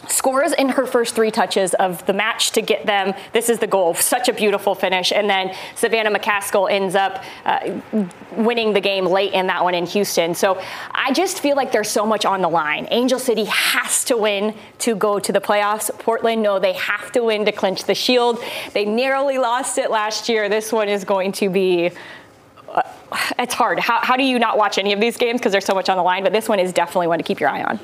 [0.08, 3.14] scores in her first three touches of the match to get them.
[3.32, 3.94] This is the goal.
[3.94, 5.12] Such a beautiful finish.
[5.12, 7.80] And then Savannah McCaskill ends up uh,
[8.36, 10.36] winning the game late in that one in Houston.
[10.36, 10.62] So
[10.92, 12.88] I just feel like there's so much on the line.
[12.92, 15.90] Angel City has to win to go to the playoffs.
[16.00, 18.40] Portland, no, they have to win to clinch the shield.
[18.74, 20.50] They narrowly lost it last year.
[20.50, 21.92] This one is going to be
[22.70, 22.82] uh,
[23.40, 23.80] it's hard.
[23.80, 25.98] How, how do you not watch any of these games because there's so much on
[25.98, 26.24] the line?
[26.24, 27.80] But this one is definitely one to keep your eye on.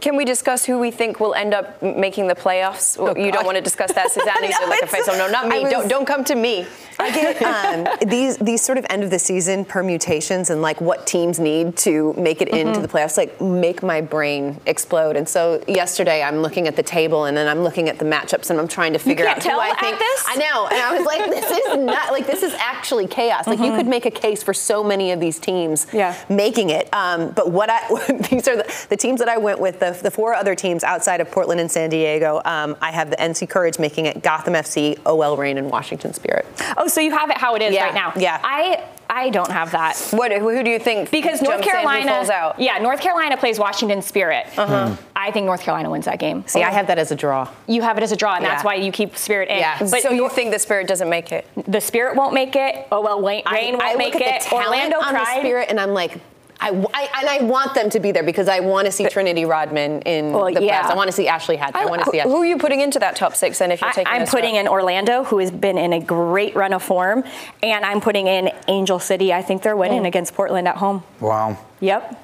[0.00, 2.96] Can we discuss who we think will end up making the playoffs?
[2.98, 4.48] Well, you don't want to discuss that, Susannah.
[4.48, 5.06] No, like a face.
[5.06, 5.64] Oh no, not me.
[5.64, 6.66] was- Don't don't come to me.
[6.98, 7.42] I get
[8.02, 11.76] um, these these sort of end of the season permutations and like what teams need
[11.78, 15.14] to make it into the playoffs like make my brain explode.
[15.14, 18.48] And so yesterday I'm looking at the table and then I'm looking at the matchups
[18.48, 19.98] and I'm trying to figure can't out tell who I think.
[19.98, 20.24] this?
[20.26, 23.46] I know, and I was like, this is not like this is actually chaos.
[23.46, 26.14] Like you could make a case for so many of these teams Yeah.
[26.28, 26.88] making it.
[26.92, 27.80] Um, but what I
[28.30, 31.20] these are the, the teams that I went with the, the four other teams outside
[31.20, 32.40] of Portland and San Diego.
[32.44, 36.46] Um, I have the NC Courage making it Gotham FC, OL Reign, and Washington Spirit.
[36.76, 38.12] Oh, so you have it how it is Yeah, right now.
[38.16, 38.40] yeah.
[38.42, 39.96] I I don't have that.
[40.10, 40.32] What?
[40.32, 41.10] Who do you think?
[41.10, 42.58] Because North jumps Carolina, falls out?
[42.60, 44.46] yeah, North Carolina plays Washington Spirit.
[44.56, 44.96] Uh-huh.
[45.14, 46.44] I think North Carolina wins that game.
[46.46, 47.48] See, I have that as a draw.
[47.66, 49.58] You have it as a draw, and that's why you keep Spirit in.
[49.58, 49.78] Yeah.
[49.78, 51.46] But so you think the Spirit doesn't make it?
[51.66, 52.86] the Spirit won't make it.
[52.92, 54.42] Oh well, Wayne, Reign won't I make look at it.
[54.44, 55.40] the talent Orlando on the Pride.
[55.40, 56.20] Spirit, and I'm like.
[56.60, 59.44] I, I- and I want them to be there because I want to see Trinity
[59.44, 60.82] Rodman in Well, the yeah.
[60.82, 60.90] playoffs.
[60.90, 61.74] I want to see Ashley Hatch.
[61.74, 62.32] I, want to see Ashley.
[62.32, 63.70] Who are you putting into that top six then?
[63.72, 64.60] If you're I, taking I'm this putting route?
[64.60, 67.24] in Orlando, who has been in a great run of form,
[67.62, 69.32] and I'm putting in Angel City.
[69.32, 71.02] I think they're winning against Portland at home.
[71.20, 71.58] Wow.
[71.80, 72.22] Yep.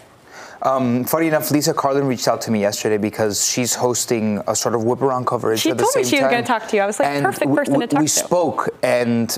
[0.63, 4.77] Um, funny enough, Lisa Carlin reached out to me yesterday because she's hosting a sort
[4.77, 6.77] of whip around coverage She at the told me same she was gonna talk to
[6.77, 6.83] you.
[6.83, 8.03] I was like, And perfect we- person to talk We to.
[8.03, 9.37] We spoke, and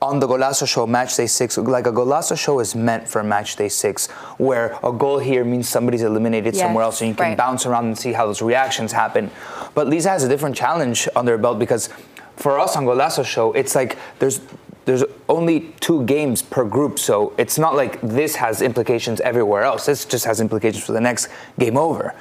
[0.00, 3.56] on the Golazo show, match day six, like a Golazo show is meant for match
[3.56, 4.06] day six,
[4.38, 7.36] where a goal here means somebody's eliminated Yes, somewhere else, and you can right.
[7.36, 9.30] bounce around and see how those reactions happen.
[9.74, 11.88] But Lisa has a different challenge under her belt because
[12.36, 14.40] for us on Golazo show, it's like there's
[14.84, 19.84] there's only two games per group, so it's not like this has implications everywhere else.
[19.84, 22.14] This just has implications for the next game over.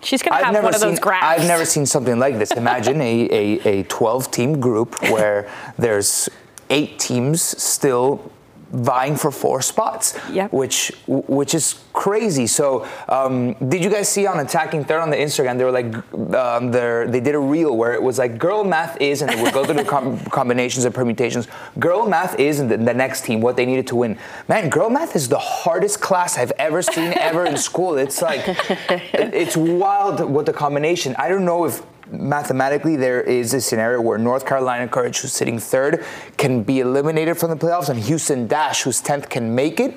[0.00, 1.24] She's gonna have one of those graphs.
[1.24, 2.52] I've never seen something like this.
[2.52, 6.28] Imagine a, a, a 12 team group where there's
[6.70, 8.30] eight teams still
[8.72, 10.52] vying for four spots, Yep.
[10.52, 12.48] which which is crazy.
[12.48, 15.58] So, um, did you guys see on attacking third on the Instagram?
[15.58, 15.94] They were like,
[16.34, 19.52] um, they did a reel where it was like, girl math is, and they would
[19.54, 21.46] go through the com- combinations and permutations.
[21.78, 24.18] Girl math is, and the, the next team what they needed to win.
[24.48, 27.96] Man, girl math is the hardest class I've ever seen ever in school.
[27.96, 28.42] It's like,
[29.14, 31.14] it's wild what the combination.
[31.16, 31.80] I don't know if
[32.20, 36.04] mathematically there is a scenario where North Carolina Courage, who's sitting third,
[36.36, 39.94] can be eliminated from the playoffs, and Houston Dash, who's 10th, can make it.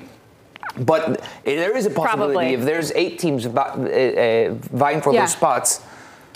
[0.78, 2.54] But there is a possibility Probably.
[2.54, 5.20] if there's eight teams about, uh, uh, vying for Yeah.
[5.22, 5.80] those spots.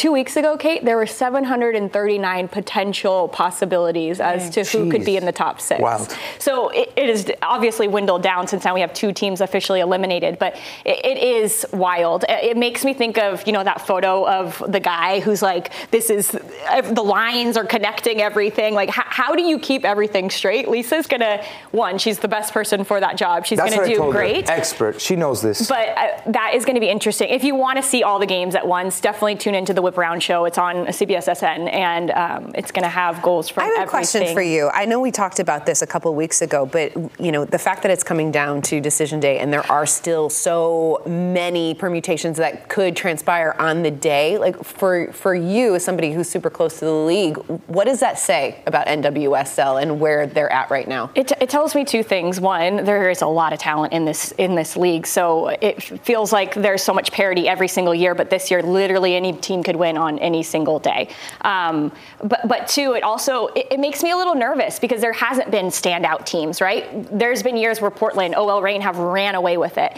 [0.02, 5.24] Two weeks ago, Kate, there were 739 potential possibilities as to who could be in
[5.24, 5.80] the top six.
[5.80, 6.18] Wild.
[6.40, 10.40] So it, it is obviously dwindled down since now we have two teams officially eliminated,
[10.40, 12.24] but it, it is wild.
[12.28, 16.10] It, makes me think of, you know, that photo of the guy who's like, this
[16.10, 18.74] is, the lines are connecting everything.
[18.74, 20.66] Like, how, how do you keep everything straight?
[20.66, 23.46] Lisa's gonna, one, she's the best person for that job.
[23.46, 24.20] She's That's gonna do told her.
[24.20, 24.50] great.
[24.50, 25.00] Expert.
[25.00, 25.68] She knows this.
[25.68, 27.28] But uh, that is going to be interesting.
[27.28, 29.98] If you want to see all the games at once, definitely tune into the Whip
[29.98, 30.46] Round Show.
[30.46, 34.32] It's on CBSSN, and um, it's going to have goals from I have a question
[34.32, 34.70] for you.
[34.72, 37.58] I know we talked about this a couple of weeks ago, but you know the
[37.58, 42.38] fact that it's coming down to decision day, and there are still so many permutations
[42.38, 44.38] that could transpire on the day.
[44.38, 48.18] Like for for you, as somebody who's super close to the league, what does that
[48.18, 51.10] say about NWSL and where they're at right now?
[51.14, 52.40] It, it tells me two things.
[52.40, 56.32] One, there is a lot of talent in this in this league, so it feels
[56.32, 58.14] like there's so much parity every single year.
[58.14, 61.08] But this year, literally any team could win on any single day.
[61.42, 61.92] Um,
[62.32, 65.50] but but two, it also it, it makes me a little nervous because there hasn't
[65.50, 66.82] been standout teams, right?
[67.18, 69.92] There's been years where Portland, OL Reign have ran away with it.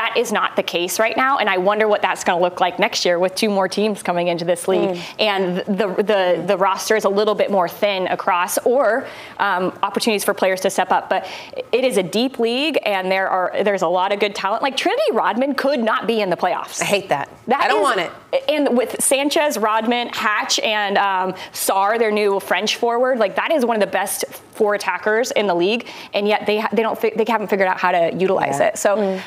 [0.00, 2.60] That is not the case right now, and I wonder what that's going to look
[2.60, 6.56] like next year with two more teams coming into this league, and the the the
[6.56, 9.06] roster is a little bit more thin across, or
[9.38, 11.08] um, opportunities for players to step up.
[11.08, 11.26] But
[11.72, 14.62] it is a deep league, and there are there's a lot of good talent.
[14.62, 16.80] Like Trinity Rodman could not be in the playoffs.
[16.82, 17.28] I hate that.
[17.46, 18.10] That I don't is- want it.
[18.48, 23.64] And with Sanchez, Rodman, Hatch, and um, Sarr, their new French forward, like that is
[23.64, 26.96] one of the best four attackers in the league, and yet they ha- they don't
[26.96, 28.68] fi- they haven't figured out how to utilize Yeah.
[28.68, 28.78] it.
[28.78, 29.20] So.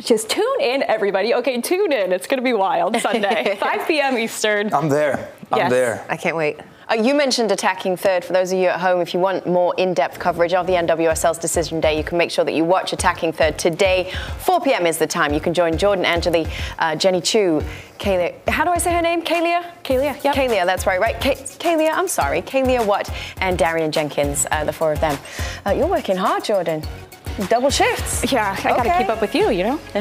[0.00, 1.34] Just tune in, everybody.
[1.34, 2.10] Okay, tune in.
[2.12, 4.18] It's going to be wild Sunday, 5 p.m.
[4.18, 4.74] Eastern.
[4.74, 5.30] I'm there.
[5.52, 5.70] I'm Yes.
[5.70, 6.04] there.
[6.08, 6.58] I can't wait.
[6.90, 8.24] Uh, you mentioned attacking third.
[8.24, 11.38] For those of you at home, if you want more in-depth coverage of the NWSL's
[11.38, 14.12] decision day, you can make sure that you watch attacking third today.
[14.40, 14.86] 4 p.m.
[14.86, 15.32] is the time.
[15.32, 16.46] You can join Jordan Angeli,
[16.78, 17.62] uh, Jenny Chu,
[17.98, 18.34] Kealia.
[18.48, 19.22] How do I say her name?
[19.22, 19.64] Kealia.
[19.82, 20.34] Kealia, yeah.
[20.34, 21.14] Kealia, that's right, right?
[21.20, 22.42] Ka- Kealia, I'm sorry.
[22.42, 25.18] Kealia Watt and Darian Jenkins, uh, the four of them.
[25.64, 26.82] Uh, you're working hard, Jordan.
[27.48, 28.30] Double shifts.
[28.30, 29.72] Yeah, I got to keep up with you, you know?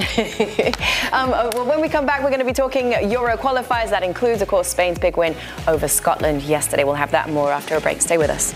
[1.11, 3.89] um, uh, well, when we come back, we're going to be talking Euro qualifiers.
[3.89, 5.35] That includes, of course, Spain's big win
[5.67, 6.83] over Scotland yesterday.
[6.83, 8.01] We'll have that more after a break.
[8.01, 8.53] Stay with us.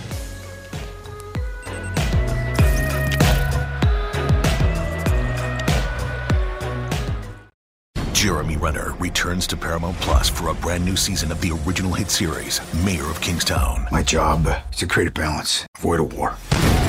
[8.13, 12.09] Jeremy Renner returns to Paramount Plus for a brand new season of the original hit
[12.11, 13.87] series, Mayor of Kingstown.
[13.91, 16.35] My job is to create a balance, avoid a war.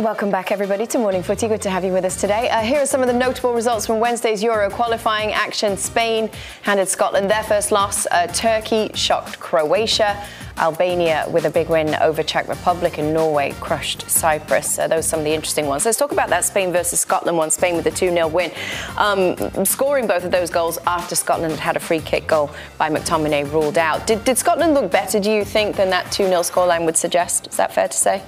[0.00, 1.46] Welcome back, everybody, to Morning Footy.
[1.46, 2.48] Good to have you with us today.
[2.48, 5.76] Uh, here are some of the notable results from Wednesday's Euro qualifying action.
[5.76, 6.30] Spain
[6.62, 8.06] handed Scotland their first loss.
[8.06, 10.26] Uh, Turkey shocked Croatia.
[10.56, 14.78] Albania with a big win over Czech Republic and Norway crushed Cyprus.
[14.78, 15.84] Uh, those are some of the interesting ones.
[15.84, 17.50] Let's talk about that Spain versus Scotland one.
[17.50, 18.52] Spain with a 2 0 win.
[18.96, 19.36] Um,
[19.66, 23.52] scoring both of those goals after Scotland had had a free kick goal by McTominay
[23.52, 24.06] ruled out.
[24.06, 27.48] Did, did Scotland look better, do you think, than that 2 0 scoreline would suggest?
[27.48, 28.22] Is that fair to say?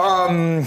[0.00, 0.66] Um,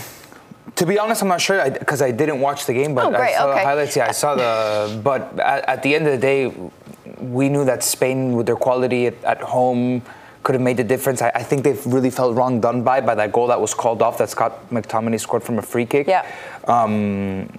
[0.76, 3.16] to be honest, I'm not sure because I, I, didn't watch the game, but oh,
[3.16, 3.60] I saw okay.
[3.60, 3.96] the highlights.
[3.96, 5.02] Yeah, I saw the.
[5.04, 6.54] But at, at, the end of the day,
[7.20, 10.02] we knew that Spain, with their quality at, at home,
[10.42, 11.22] could have made the difference.
[11.22, 14.02] I, I, think they've really felt wrong done by by that goal that was called
[14.02, 16.08] off that Scott McTominay scored from a free kick.
[16.08, 16.26] Yeah.
[16.66, 17.50] Um,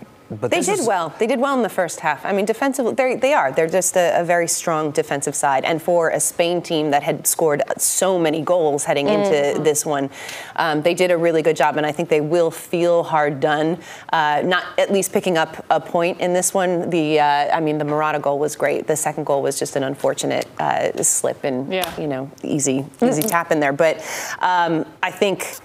[0.41, 1.15] but they did is, well.
[1.19, 2.25] They did well in the first half.
[2.25, 3.53] I mean, defensively, they are.
[3.53, 5.65] They're just a, a, very strong defensive side.
[5.65, 9.35] And for a Spain team that had scored so many goals heading mm-hmm.
[9.35, 10.11] into this one,
[10.57, 11.77] um, they did a really good job.
[11.77, 13.79] And I think they will feel hard done.
[14.13, 16.91] Uh, not at least picking up a point in this one.
[16.91, 18.87] The uh, I mean, the Morata goal was great.
[18.87, 22.01] The second goal was just an unfortunate uh, slip and yeah.
[22.01, 23.73] you know easy easy tap in there.
[23.73, 23.99] But
[24.41, 25.59] um, I think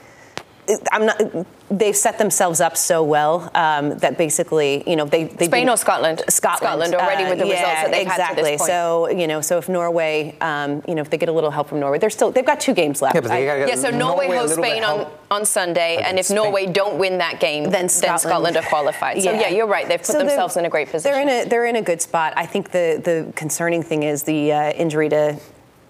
[0.91, 1.47] I'm not.
[1.71, 5.77] They've set themselves up so well um, that basically, you know, they, they Spain or
[5.77, 8.23] Scotland, Scotland, Scotland already with the uh, yeah, results that they've exactly.
[8.23, 8.67] had to this point.
[8.67, 11.69] So you know, so if Norway, um, you know, if they get a little help
[11.69, 13.15] from Norway, they're still they've got two games left.
[13.15, 16.25] Yeah, but they I, yeah so Norway, Norway hosts Spain on, on Sunday, and if
[16.25, 16.37] Spain.
[16.37, 19.21] Norway don't win that game, then Scotland, then Scotland are qualified.
[19.21, 19.41] So yeah.
[19.41, 19.87] yeah, you're right.
[19.87, 21.11] They've put so themselves in a great position.
[21.11, 22.33] They're in a they're in a good spot.
[22.35, 25.39] I think the the concerning thing is the uh, injury to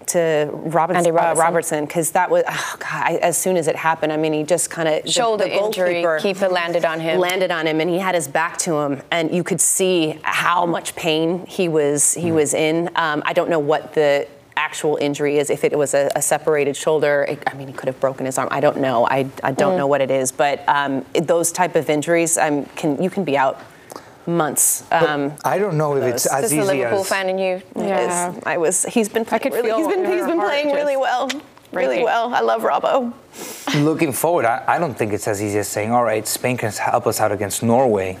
[0.06, 4.12] to Robertson, uh, Robertson because that was oh God, I, as soon as it happened.
[4.12, 6.04] I mean, he just kind of shoulder the, the injury.
[6.20, 7.20] Keeper landed on him.
[7.20, 10.66] Landed on him, and he had his back to him, and you could see how
[10.66, 12.34] much pain he was he mm.
[12.34, 12.90] was in.
[12.96, 14.26] Um, I don't know what the
[14.56, 15.48] actual injury is.
[15.48, 18.36] If it was a, a separated shoulder, it, I mean, he could have broken his
[18.36, 18.48] arm.
[18.50, 19.06] I don't know.
[19.06, 19.78] I, I don't mm.
[19.78, 23.36] know what it is, but um, those type of injuries, um, can you can be
[23.36, 23.60] out
[24.26, 24.84] months.
[24.92, 27.62] Um, I don't know if it's as Just easy a Liverpool as fan in you.
[27.76, 28.38] Yeah.
[28.44, 28.84] I was.
[28.84, 29.26] He's been.
[29.30, 30.04] I could really, He's been.
[30.04, 31.30] He's been playing really well.
[31.72, 32.34] Really well.
[32.34, 33.12] I love Robbo.
[33.84, 36.72] Looking forward, I, I don't think it's as easy as saying, "All right, Spain can
[36.72, 38.18] help us out against Norway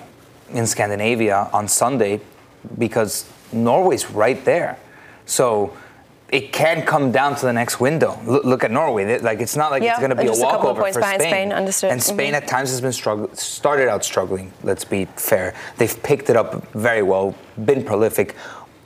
[0.50, 2.20] in Scandinavia on Sunday,"
[2.78, 4.78] because Norway's right there.
[5.26, 5.76] So
[6.32, 8.20] it can come down to the next window.
[8.24, 9.18] Look, look at Norway.
[9.18, 11.20] Like it's not like yeah, it's going to be a walkover a for Spain.
[11.20, 11.52] Spain.
[11.52, 11.90] Understood.
[11.90, 12.42] And Spain mm-hmm.
[12.42, 14.52] at times has been struggle- started out struggling.
[14.62, 15.54] Let's be fair.
[15.76, 18.36] They've picked it up very well, been prolific.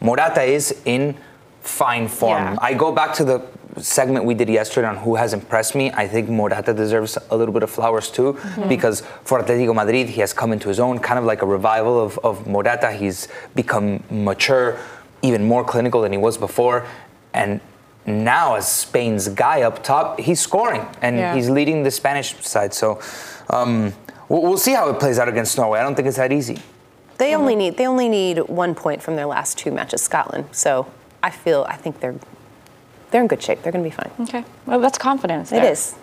[0.01, 1.17] Morata is in
[1.61, 2.43] fine form.
[2.43, 2.57] Yeah.
[2.61, 3.43] I go back to the
[3.77, 5.91] segment we did yesterday on who has impressed me.
[5.91, 8.69] I think Morata deserves a little bit of flowers too, mm-hmm.
[8.69, 12.01] because for Atletico Madrid, he has come into his own, kind of like a revival
[12.01, 12.93] of, of Morata.
[12.93, 14.79] He's become mature,
[15.23, 16.87] even more clinical than he was before.
[17.35, 17.61] And
[18.07, 21.35] now as Spain's guy up top, he's scoring and yeah.
[21.35, 22.73] he's leading the Spanish side.
[22.73, 23.01] So
[23.51, 23.93] um,
[24.29, 25.81] we'll, we'll, see how it plays out against Norway.
[25.81, 26.59] I don't think it's that easy.
[27.19, 27.41] They mm-hmm.
[27.41, 30.47] only need they only need one point from their last two matches, Scotland.
[30.53, 30.87] So
[31.23, 32.17] I feel I think they're
[33.11, 33.63] they're in good shape.
[33.63, 34.11] They're going to be fine.
[34.21, 35.51] Okay, well that's confidence.
[35.51, 35.65] There.
[35.65, 35.95] It is.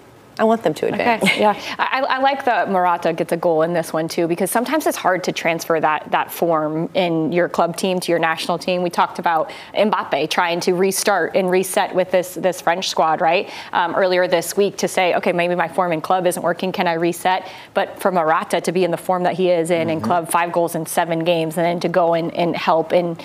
[0.42, 1.22] I want them to advance.
[1.22, 1.62] Okay, yeah.
[1.78, 4.98] I, I, like that Morata gets a goal in this one too because sometimes it's
[4.98, 8.82] hard to transfer that that form in your club team to your national team.
[8.82, 13.52] We talked about Mbappe trying to restart and reset with this this French squad, right?
[13.72, 16.72] Um, earlier this week to say, okay, maybe my form in club isn't working.
[16.72, 17.48] Can I reset?
[17.76, 19.90] But for Morata to be in the form that he is in mm-hmm.
[19.92, 23.24] in club, five goals in seven games, and then to go and, and help and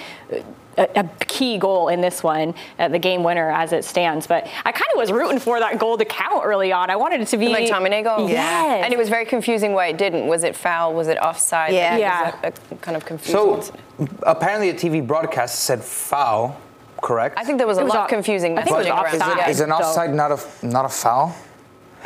[0.77, 4.27] a, a, key goal in this one, uh, the game winner as it stands.
[4.27, 6.91] But I kind of was rooting for that goal to count early on.
[6.91, 8.29] I wanted it to be the McTominay goal.
[8.29, 8.85] Yes.
[8.85, 10.27] and it was very confusing why it didn't.
[10.27, 10.95] Was it foul?
[10.95, 11.73] Was it offside?
[11.73, 12.37] Yeah, yeah.
[12.43, 13.63] A, kind of confusing.
[13.63, 13.75] So
[14.23, 16.61] apparently, a TV broadcast said foul.
[17.03, 17.39] Correct.
[17.39, 18.59] I think there was a lot of confusing.
[18.59, 19.39] I think it was offside.
[19.39, 21.37] Is, it, is an offside not a not a foul?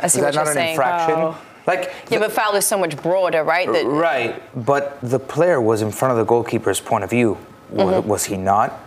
[0.01, 0.69] I see is what that not you're an saying.
[0.71, 1.15] infraction?
[1.17, 1.41] Oh.
[1.67, 3.71] Like yeah, the, but foul is so much broader, right?
[3.71, 7.37] That, right, but the player was in front of the goalkeeper's point of view.
[7.73, 8.07] Mm-hmm.
[8.07, 8.77] Was he not?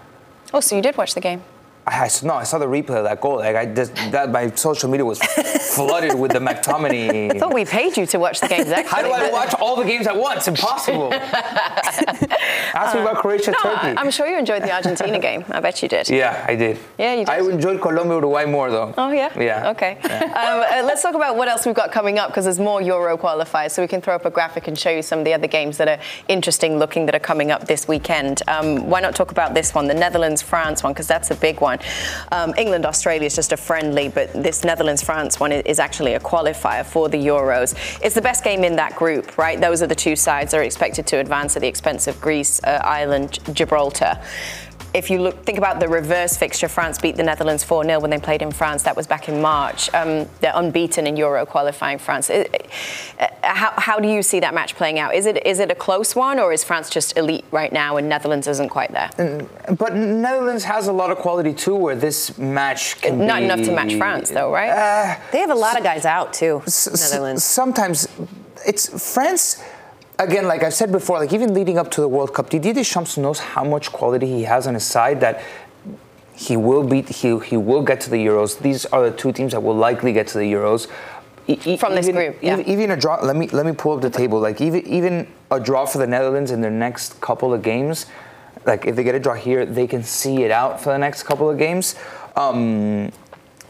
[0.52, 1.42] Oh, so you did watch the game?
[1.86, 3.36] I, no, I saw the replay of that goal.
[3.36, 5.18] Like I just that my social media was
[5.74, 7.34] flooded with the McTominay.
[7.34, 8.68] I thought we paid you to watch the games.
[8.68, 10.48] Actually, How do I watch all the games at once?
[10.48, 11.12] Impossible.
[12.74, 13.98] Ask me about Croatia, no, Turkey.
[13.98, 15.44] I'm sure you enjoyed the Argentina game.
[15.48, 16.08] I bet you did.
[16.08, 16.78] Yeah, I did.
[16.98, 17.28] Yeah, you did.
[17.28, 18.94] I enjoyed Colombia, Uruguay more though.
[18.96, 19.38] Oh yeah.
[19.38, 19.70] Yeah.
[19.70, 19.98] Okay.
[20.04, 20.22] Yeah.
[20.24, 23.16] Um, uh, let's talk about what else we've got coming up because there's more Euro
[23.18, 25.46] qualifiers, so we can throw up a graphic and show you some of the other
[25.46, 28.42] games that are interesting looking that are coming up this weekend.
[28.48, 31.60] Um, why not talk about this one, the Netherlands France one, because that's a big
[31.60, 31.73] one.
[32.32, 36.20] Um, England Australia is just a friendly, but this Netherlands France one is actually a
[36.20, 37.74] qualifier for the Euros.
[38.02, 39.60] It's the best game in that group, right?
[39.60, 42.62] Those are the two sides that are expected to advance at the expense of Greece,
[42.64, 44.20] uh, Ireland, Gibraltar.
[44.94, 48.10] If you look, think about the reverse fixture, France beat the Netherlands 4 0 when
[48.10, 48.84] they played in France.
[48.84, 49.92] That was back in March.
[49.92, 52.30] Um, they're unbeaten in Euro qualifying France.
[52.30, 52.70] It,
[53.18, 55.14] uh, how, how do you see that match playing out?
[55.14, 58.08] Is it is it a close one, or is France just elite right now and
[58.08, 59.10] Netherlands isn't quite there?
[59.18, 63.44] Mm, but Netherlands has a lot of quality too, where this match can Not be,
[63.46, 64.70] enough to match France, though, right?
[64.70, 66.62] Uh, they have a lot of guys out too.
[66.66, 67.42] Netherlands.
[67.42, 68.06] sometimes
[68.64, 69.62] it's France
[70.18, 73.16] again, like I've said before, like even leading up to the World Cup, Didier Deschamps
[73.16, 75.40] knows how much quality he has on his side that
[76.34, 78.58] he will beat, he, he will get to the Euros.
[78.58, 80.88] These are the two teams that will likely get to the Euros.
[81.46, 82.54] E- From this group, yeah.
[82.54, 83.16] Even, even a draw.
[83.22, 84.40] Let me let me pull up the table.
[84.40, 88.06] Like even even a draw for the Netherlands in their next couple of games.
[88.64, 91.24] Like if they get a draw here, they can see it out for the next
[91.24, 91.96] couple of games.
[92.34, 93.12] Um,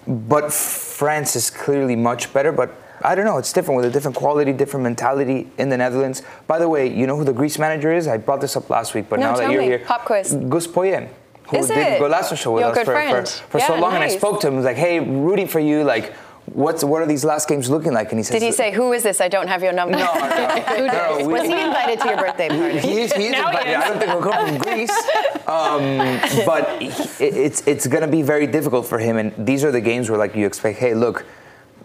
[0.06, 2.52] but France is clearly much better.
[2.52, 2.70] But
[3.04, 3.36] I don't know.
[3.38, 6.22] It's different with a different quality, different mentality in the Netherlands.
[6.46, 8.08] By the way, you know who the Greece manager is?
[8.08, 9.66] I brought this up last week, but No, now that you're me.
[9.66, 10.32] here, Pop quiz.
[10.48, 11.08] Gus Poyet,
[11.48, 12.00] who Is did it?
[12.00, 13.28] Golazo show with Your us for, for, friend.
[13.28, 14.54] for Yeah, so long, and I spoke to him.
[14.54, 15.84] I was like, "Hey, rooting for you.
[15.84, 16.14] Like,
[16.46, 18.92] what's what are these last games looking like?" And he says, Did he say, Who
[18.94, 19.20] is this?
[19.20, 19.98] I don't have your number?
[19.98, 20.86] No, no,
[21.18, 22.78] no, we- Was he invited to your birthday party?
[22.78, 23.76] He is, he is Now he is.
[23.76, 24.96] I don't think he'll come from Greece.
[25.46, 29.18] Um, but he- it's it's going to be very difficult for him.
[29.18, 31.26] And these are the games where like you expect, hey, look,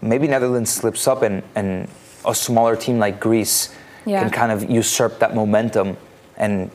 [0.02, 1.88] maybe Netherlands slips up and, and
[2.24, 3.74] a smaller team like Greece
[4.06, 4.20] Yeah.
[4.22, 5.96] can kind of usurp that momentum.
[6.36, 6.70] And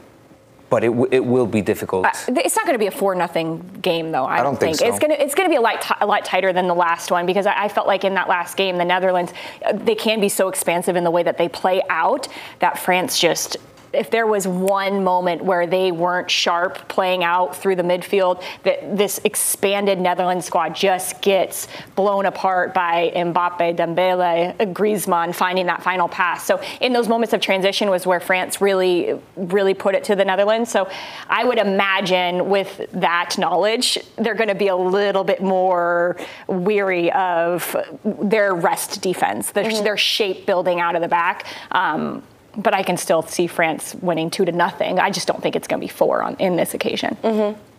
[0.67, 2.05] but it, w- it will be difficult.
[2.05, 4.25] Uh, it's not going to be a four nothing game though.
[4.25, 4.87] I, I don't think so.
[4.87, 6.73] it's going to it's going to be a lot t- a lot tighter than the
[6.73, 9.31] last one because I, I felt like in that last game the Netherlands
[9.63, 12.27] uh, they can be so expansive in the way that they play out
[12.59, 13.57] that France just.
[13.95, 18.97] If there was one moment where they weren't sharp playing out through the midfield, that
[18.97, 26.07] this expanded Netherlands squad just gets blown apart by Mbappe, Dembele, Griezmann finding that final
[26.07, 26.45] pass.
[26.45, 30.25] So in those moments of transition was where France really, really put it to the
[30.25, 30.71] Netherlands.
[30.71, 30.89] So
[31.29, 36.17] I would imagine with that knowledge, they're going to be a little bit more
[36.47, 41.45] weary of their rest defense, their, their shape building out of the back.
[41.71, 42.23] Um,
[42.57, 44.99] but I can still see France winning two to nothing.
[44.99, 47.17] I just don't think it's going to be four on in this occasion.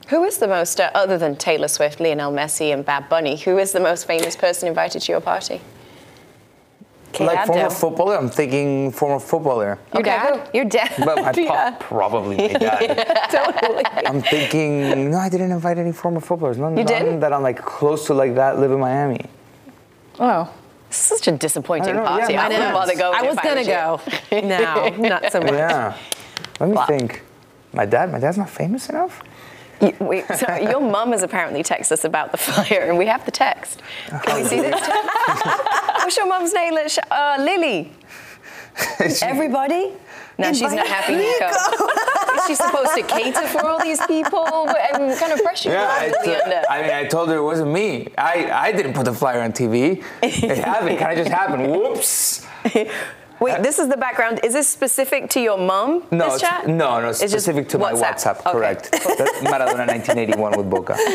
[0.09, 3.59] Who is the most, uh, other than Taylor Swift, Lionel Messi, and Bad Bunny, who
[3.59, 5.61] is the most famous person invited to your party?
[7.12, 9.79] Kate like former footballer, I'm thinking former footballer.
[9.95, 10.51] Your dad?
[10.53, 10.93] Your dad.
[10.99, 11.70] But my Yeah.
[11.70, 13.31] pop, probably my dad.
[13.31, 13.85] totally.
[14.07, 16.59] I'm thinking, no, I didn't invite any former footballers.
[16.59, 17.20] None, You none didn't?
[17.20, 19.24] that I'm like close to like that live in Miami.
[20.20, 20.53] Oh.
[20.91, 22.32] Such a disappointing I party.
[22.34, 22.72] yeah, I didn't no.
[22.72, 23.18] bother going.
[23.18, 24.01] I was gonna go.
[24.32, 24.43] you.
[24.43, 25.53] No, not so much.
[25.53, 25.97] Yeah.
[26.61, 27.22] Let me think.
[27.72, 29.22] My dad, my dad's not famous enough.
[29.80, 33.24] You- Wait, so your mum has apparently texted us about the fire, and we have
[33.26, 33.82] the text.
[34.22, 34.91] Can we see this text?
[35.99, 36.78] What's your mum's name?
[37.11, 37.93] Uh, Lily.
[39.22, 39.93] Everybody?
[40.39, 41.16] No, she's not happy.
[41.16, 41.47] Nico.
[42.37, 44.41] Is she supposed to cater for all these people?
[44.41, 47.43] What what kind of pressure Yeah, yeah, I, is I mean, I told her it
[47.43, 48.09] wasn't me.
[48.18, 50.05] I, I didn't put the flyer on TV.
[50.22, 50.99] It happened.
[50.99, 51.70] kind of just happened.
[51.72, 52.47] Whoops.
[53.41, 54.41] Wait, this is the background.
[54.43, 56.05] Is this specific to your mum?
[56.11, 56.66] No, this chat?
[56.66, 58.41] no, no, it's It's just specific to my WhatsApp.
[58.41, 58.53] Okay.
[58.53, 58.91] Correct.
[58.93, 60.95] That's Maradona 1981 with Boca.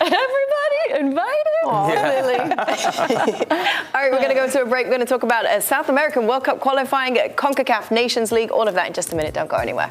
[0.00, 1.38] Everybody invited.
[1.64, 2.38] Lily.
[2.40, 2.46] All
[3.94, 4.86] right, we're going to go to a break.
[4.86, 8.50] We're going to talk about uh, South American World Cup qualifying, uh, CONCACAF Nations League,
[8.50, 9.34] all of that in just a minute.
[9.34, 9.90] Don't go anywhere.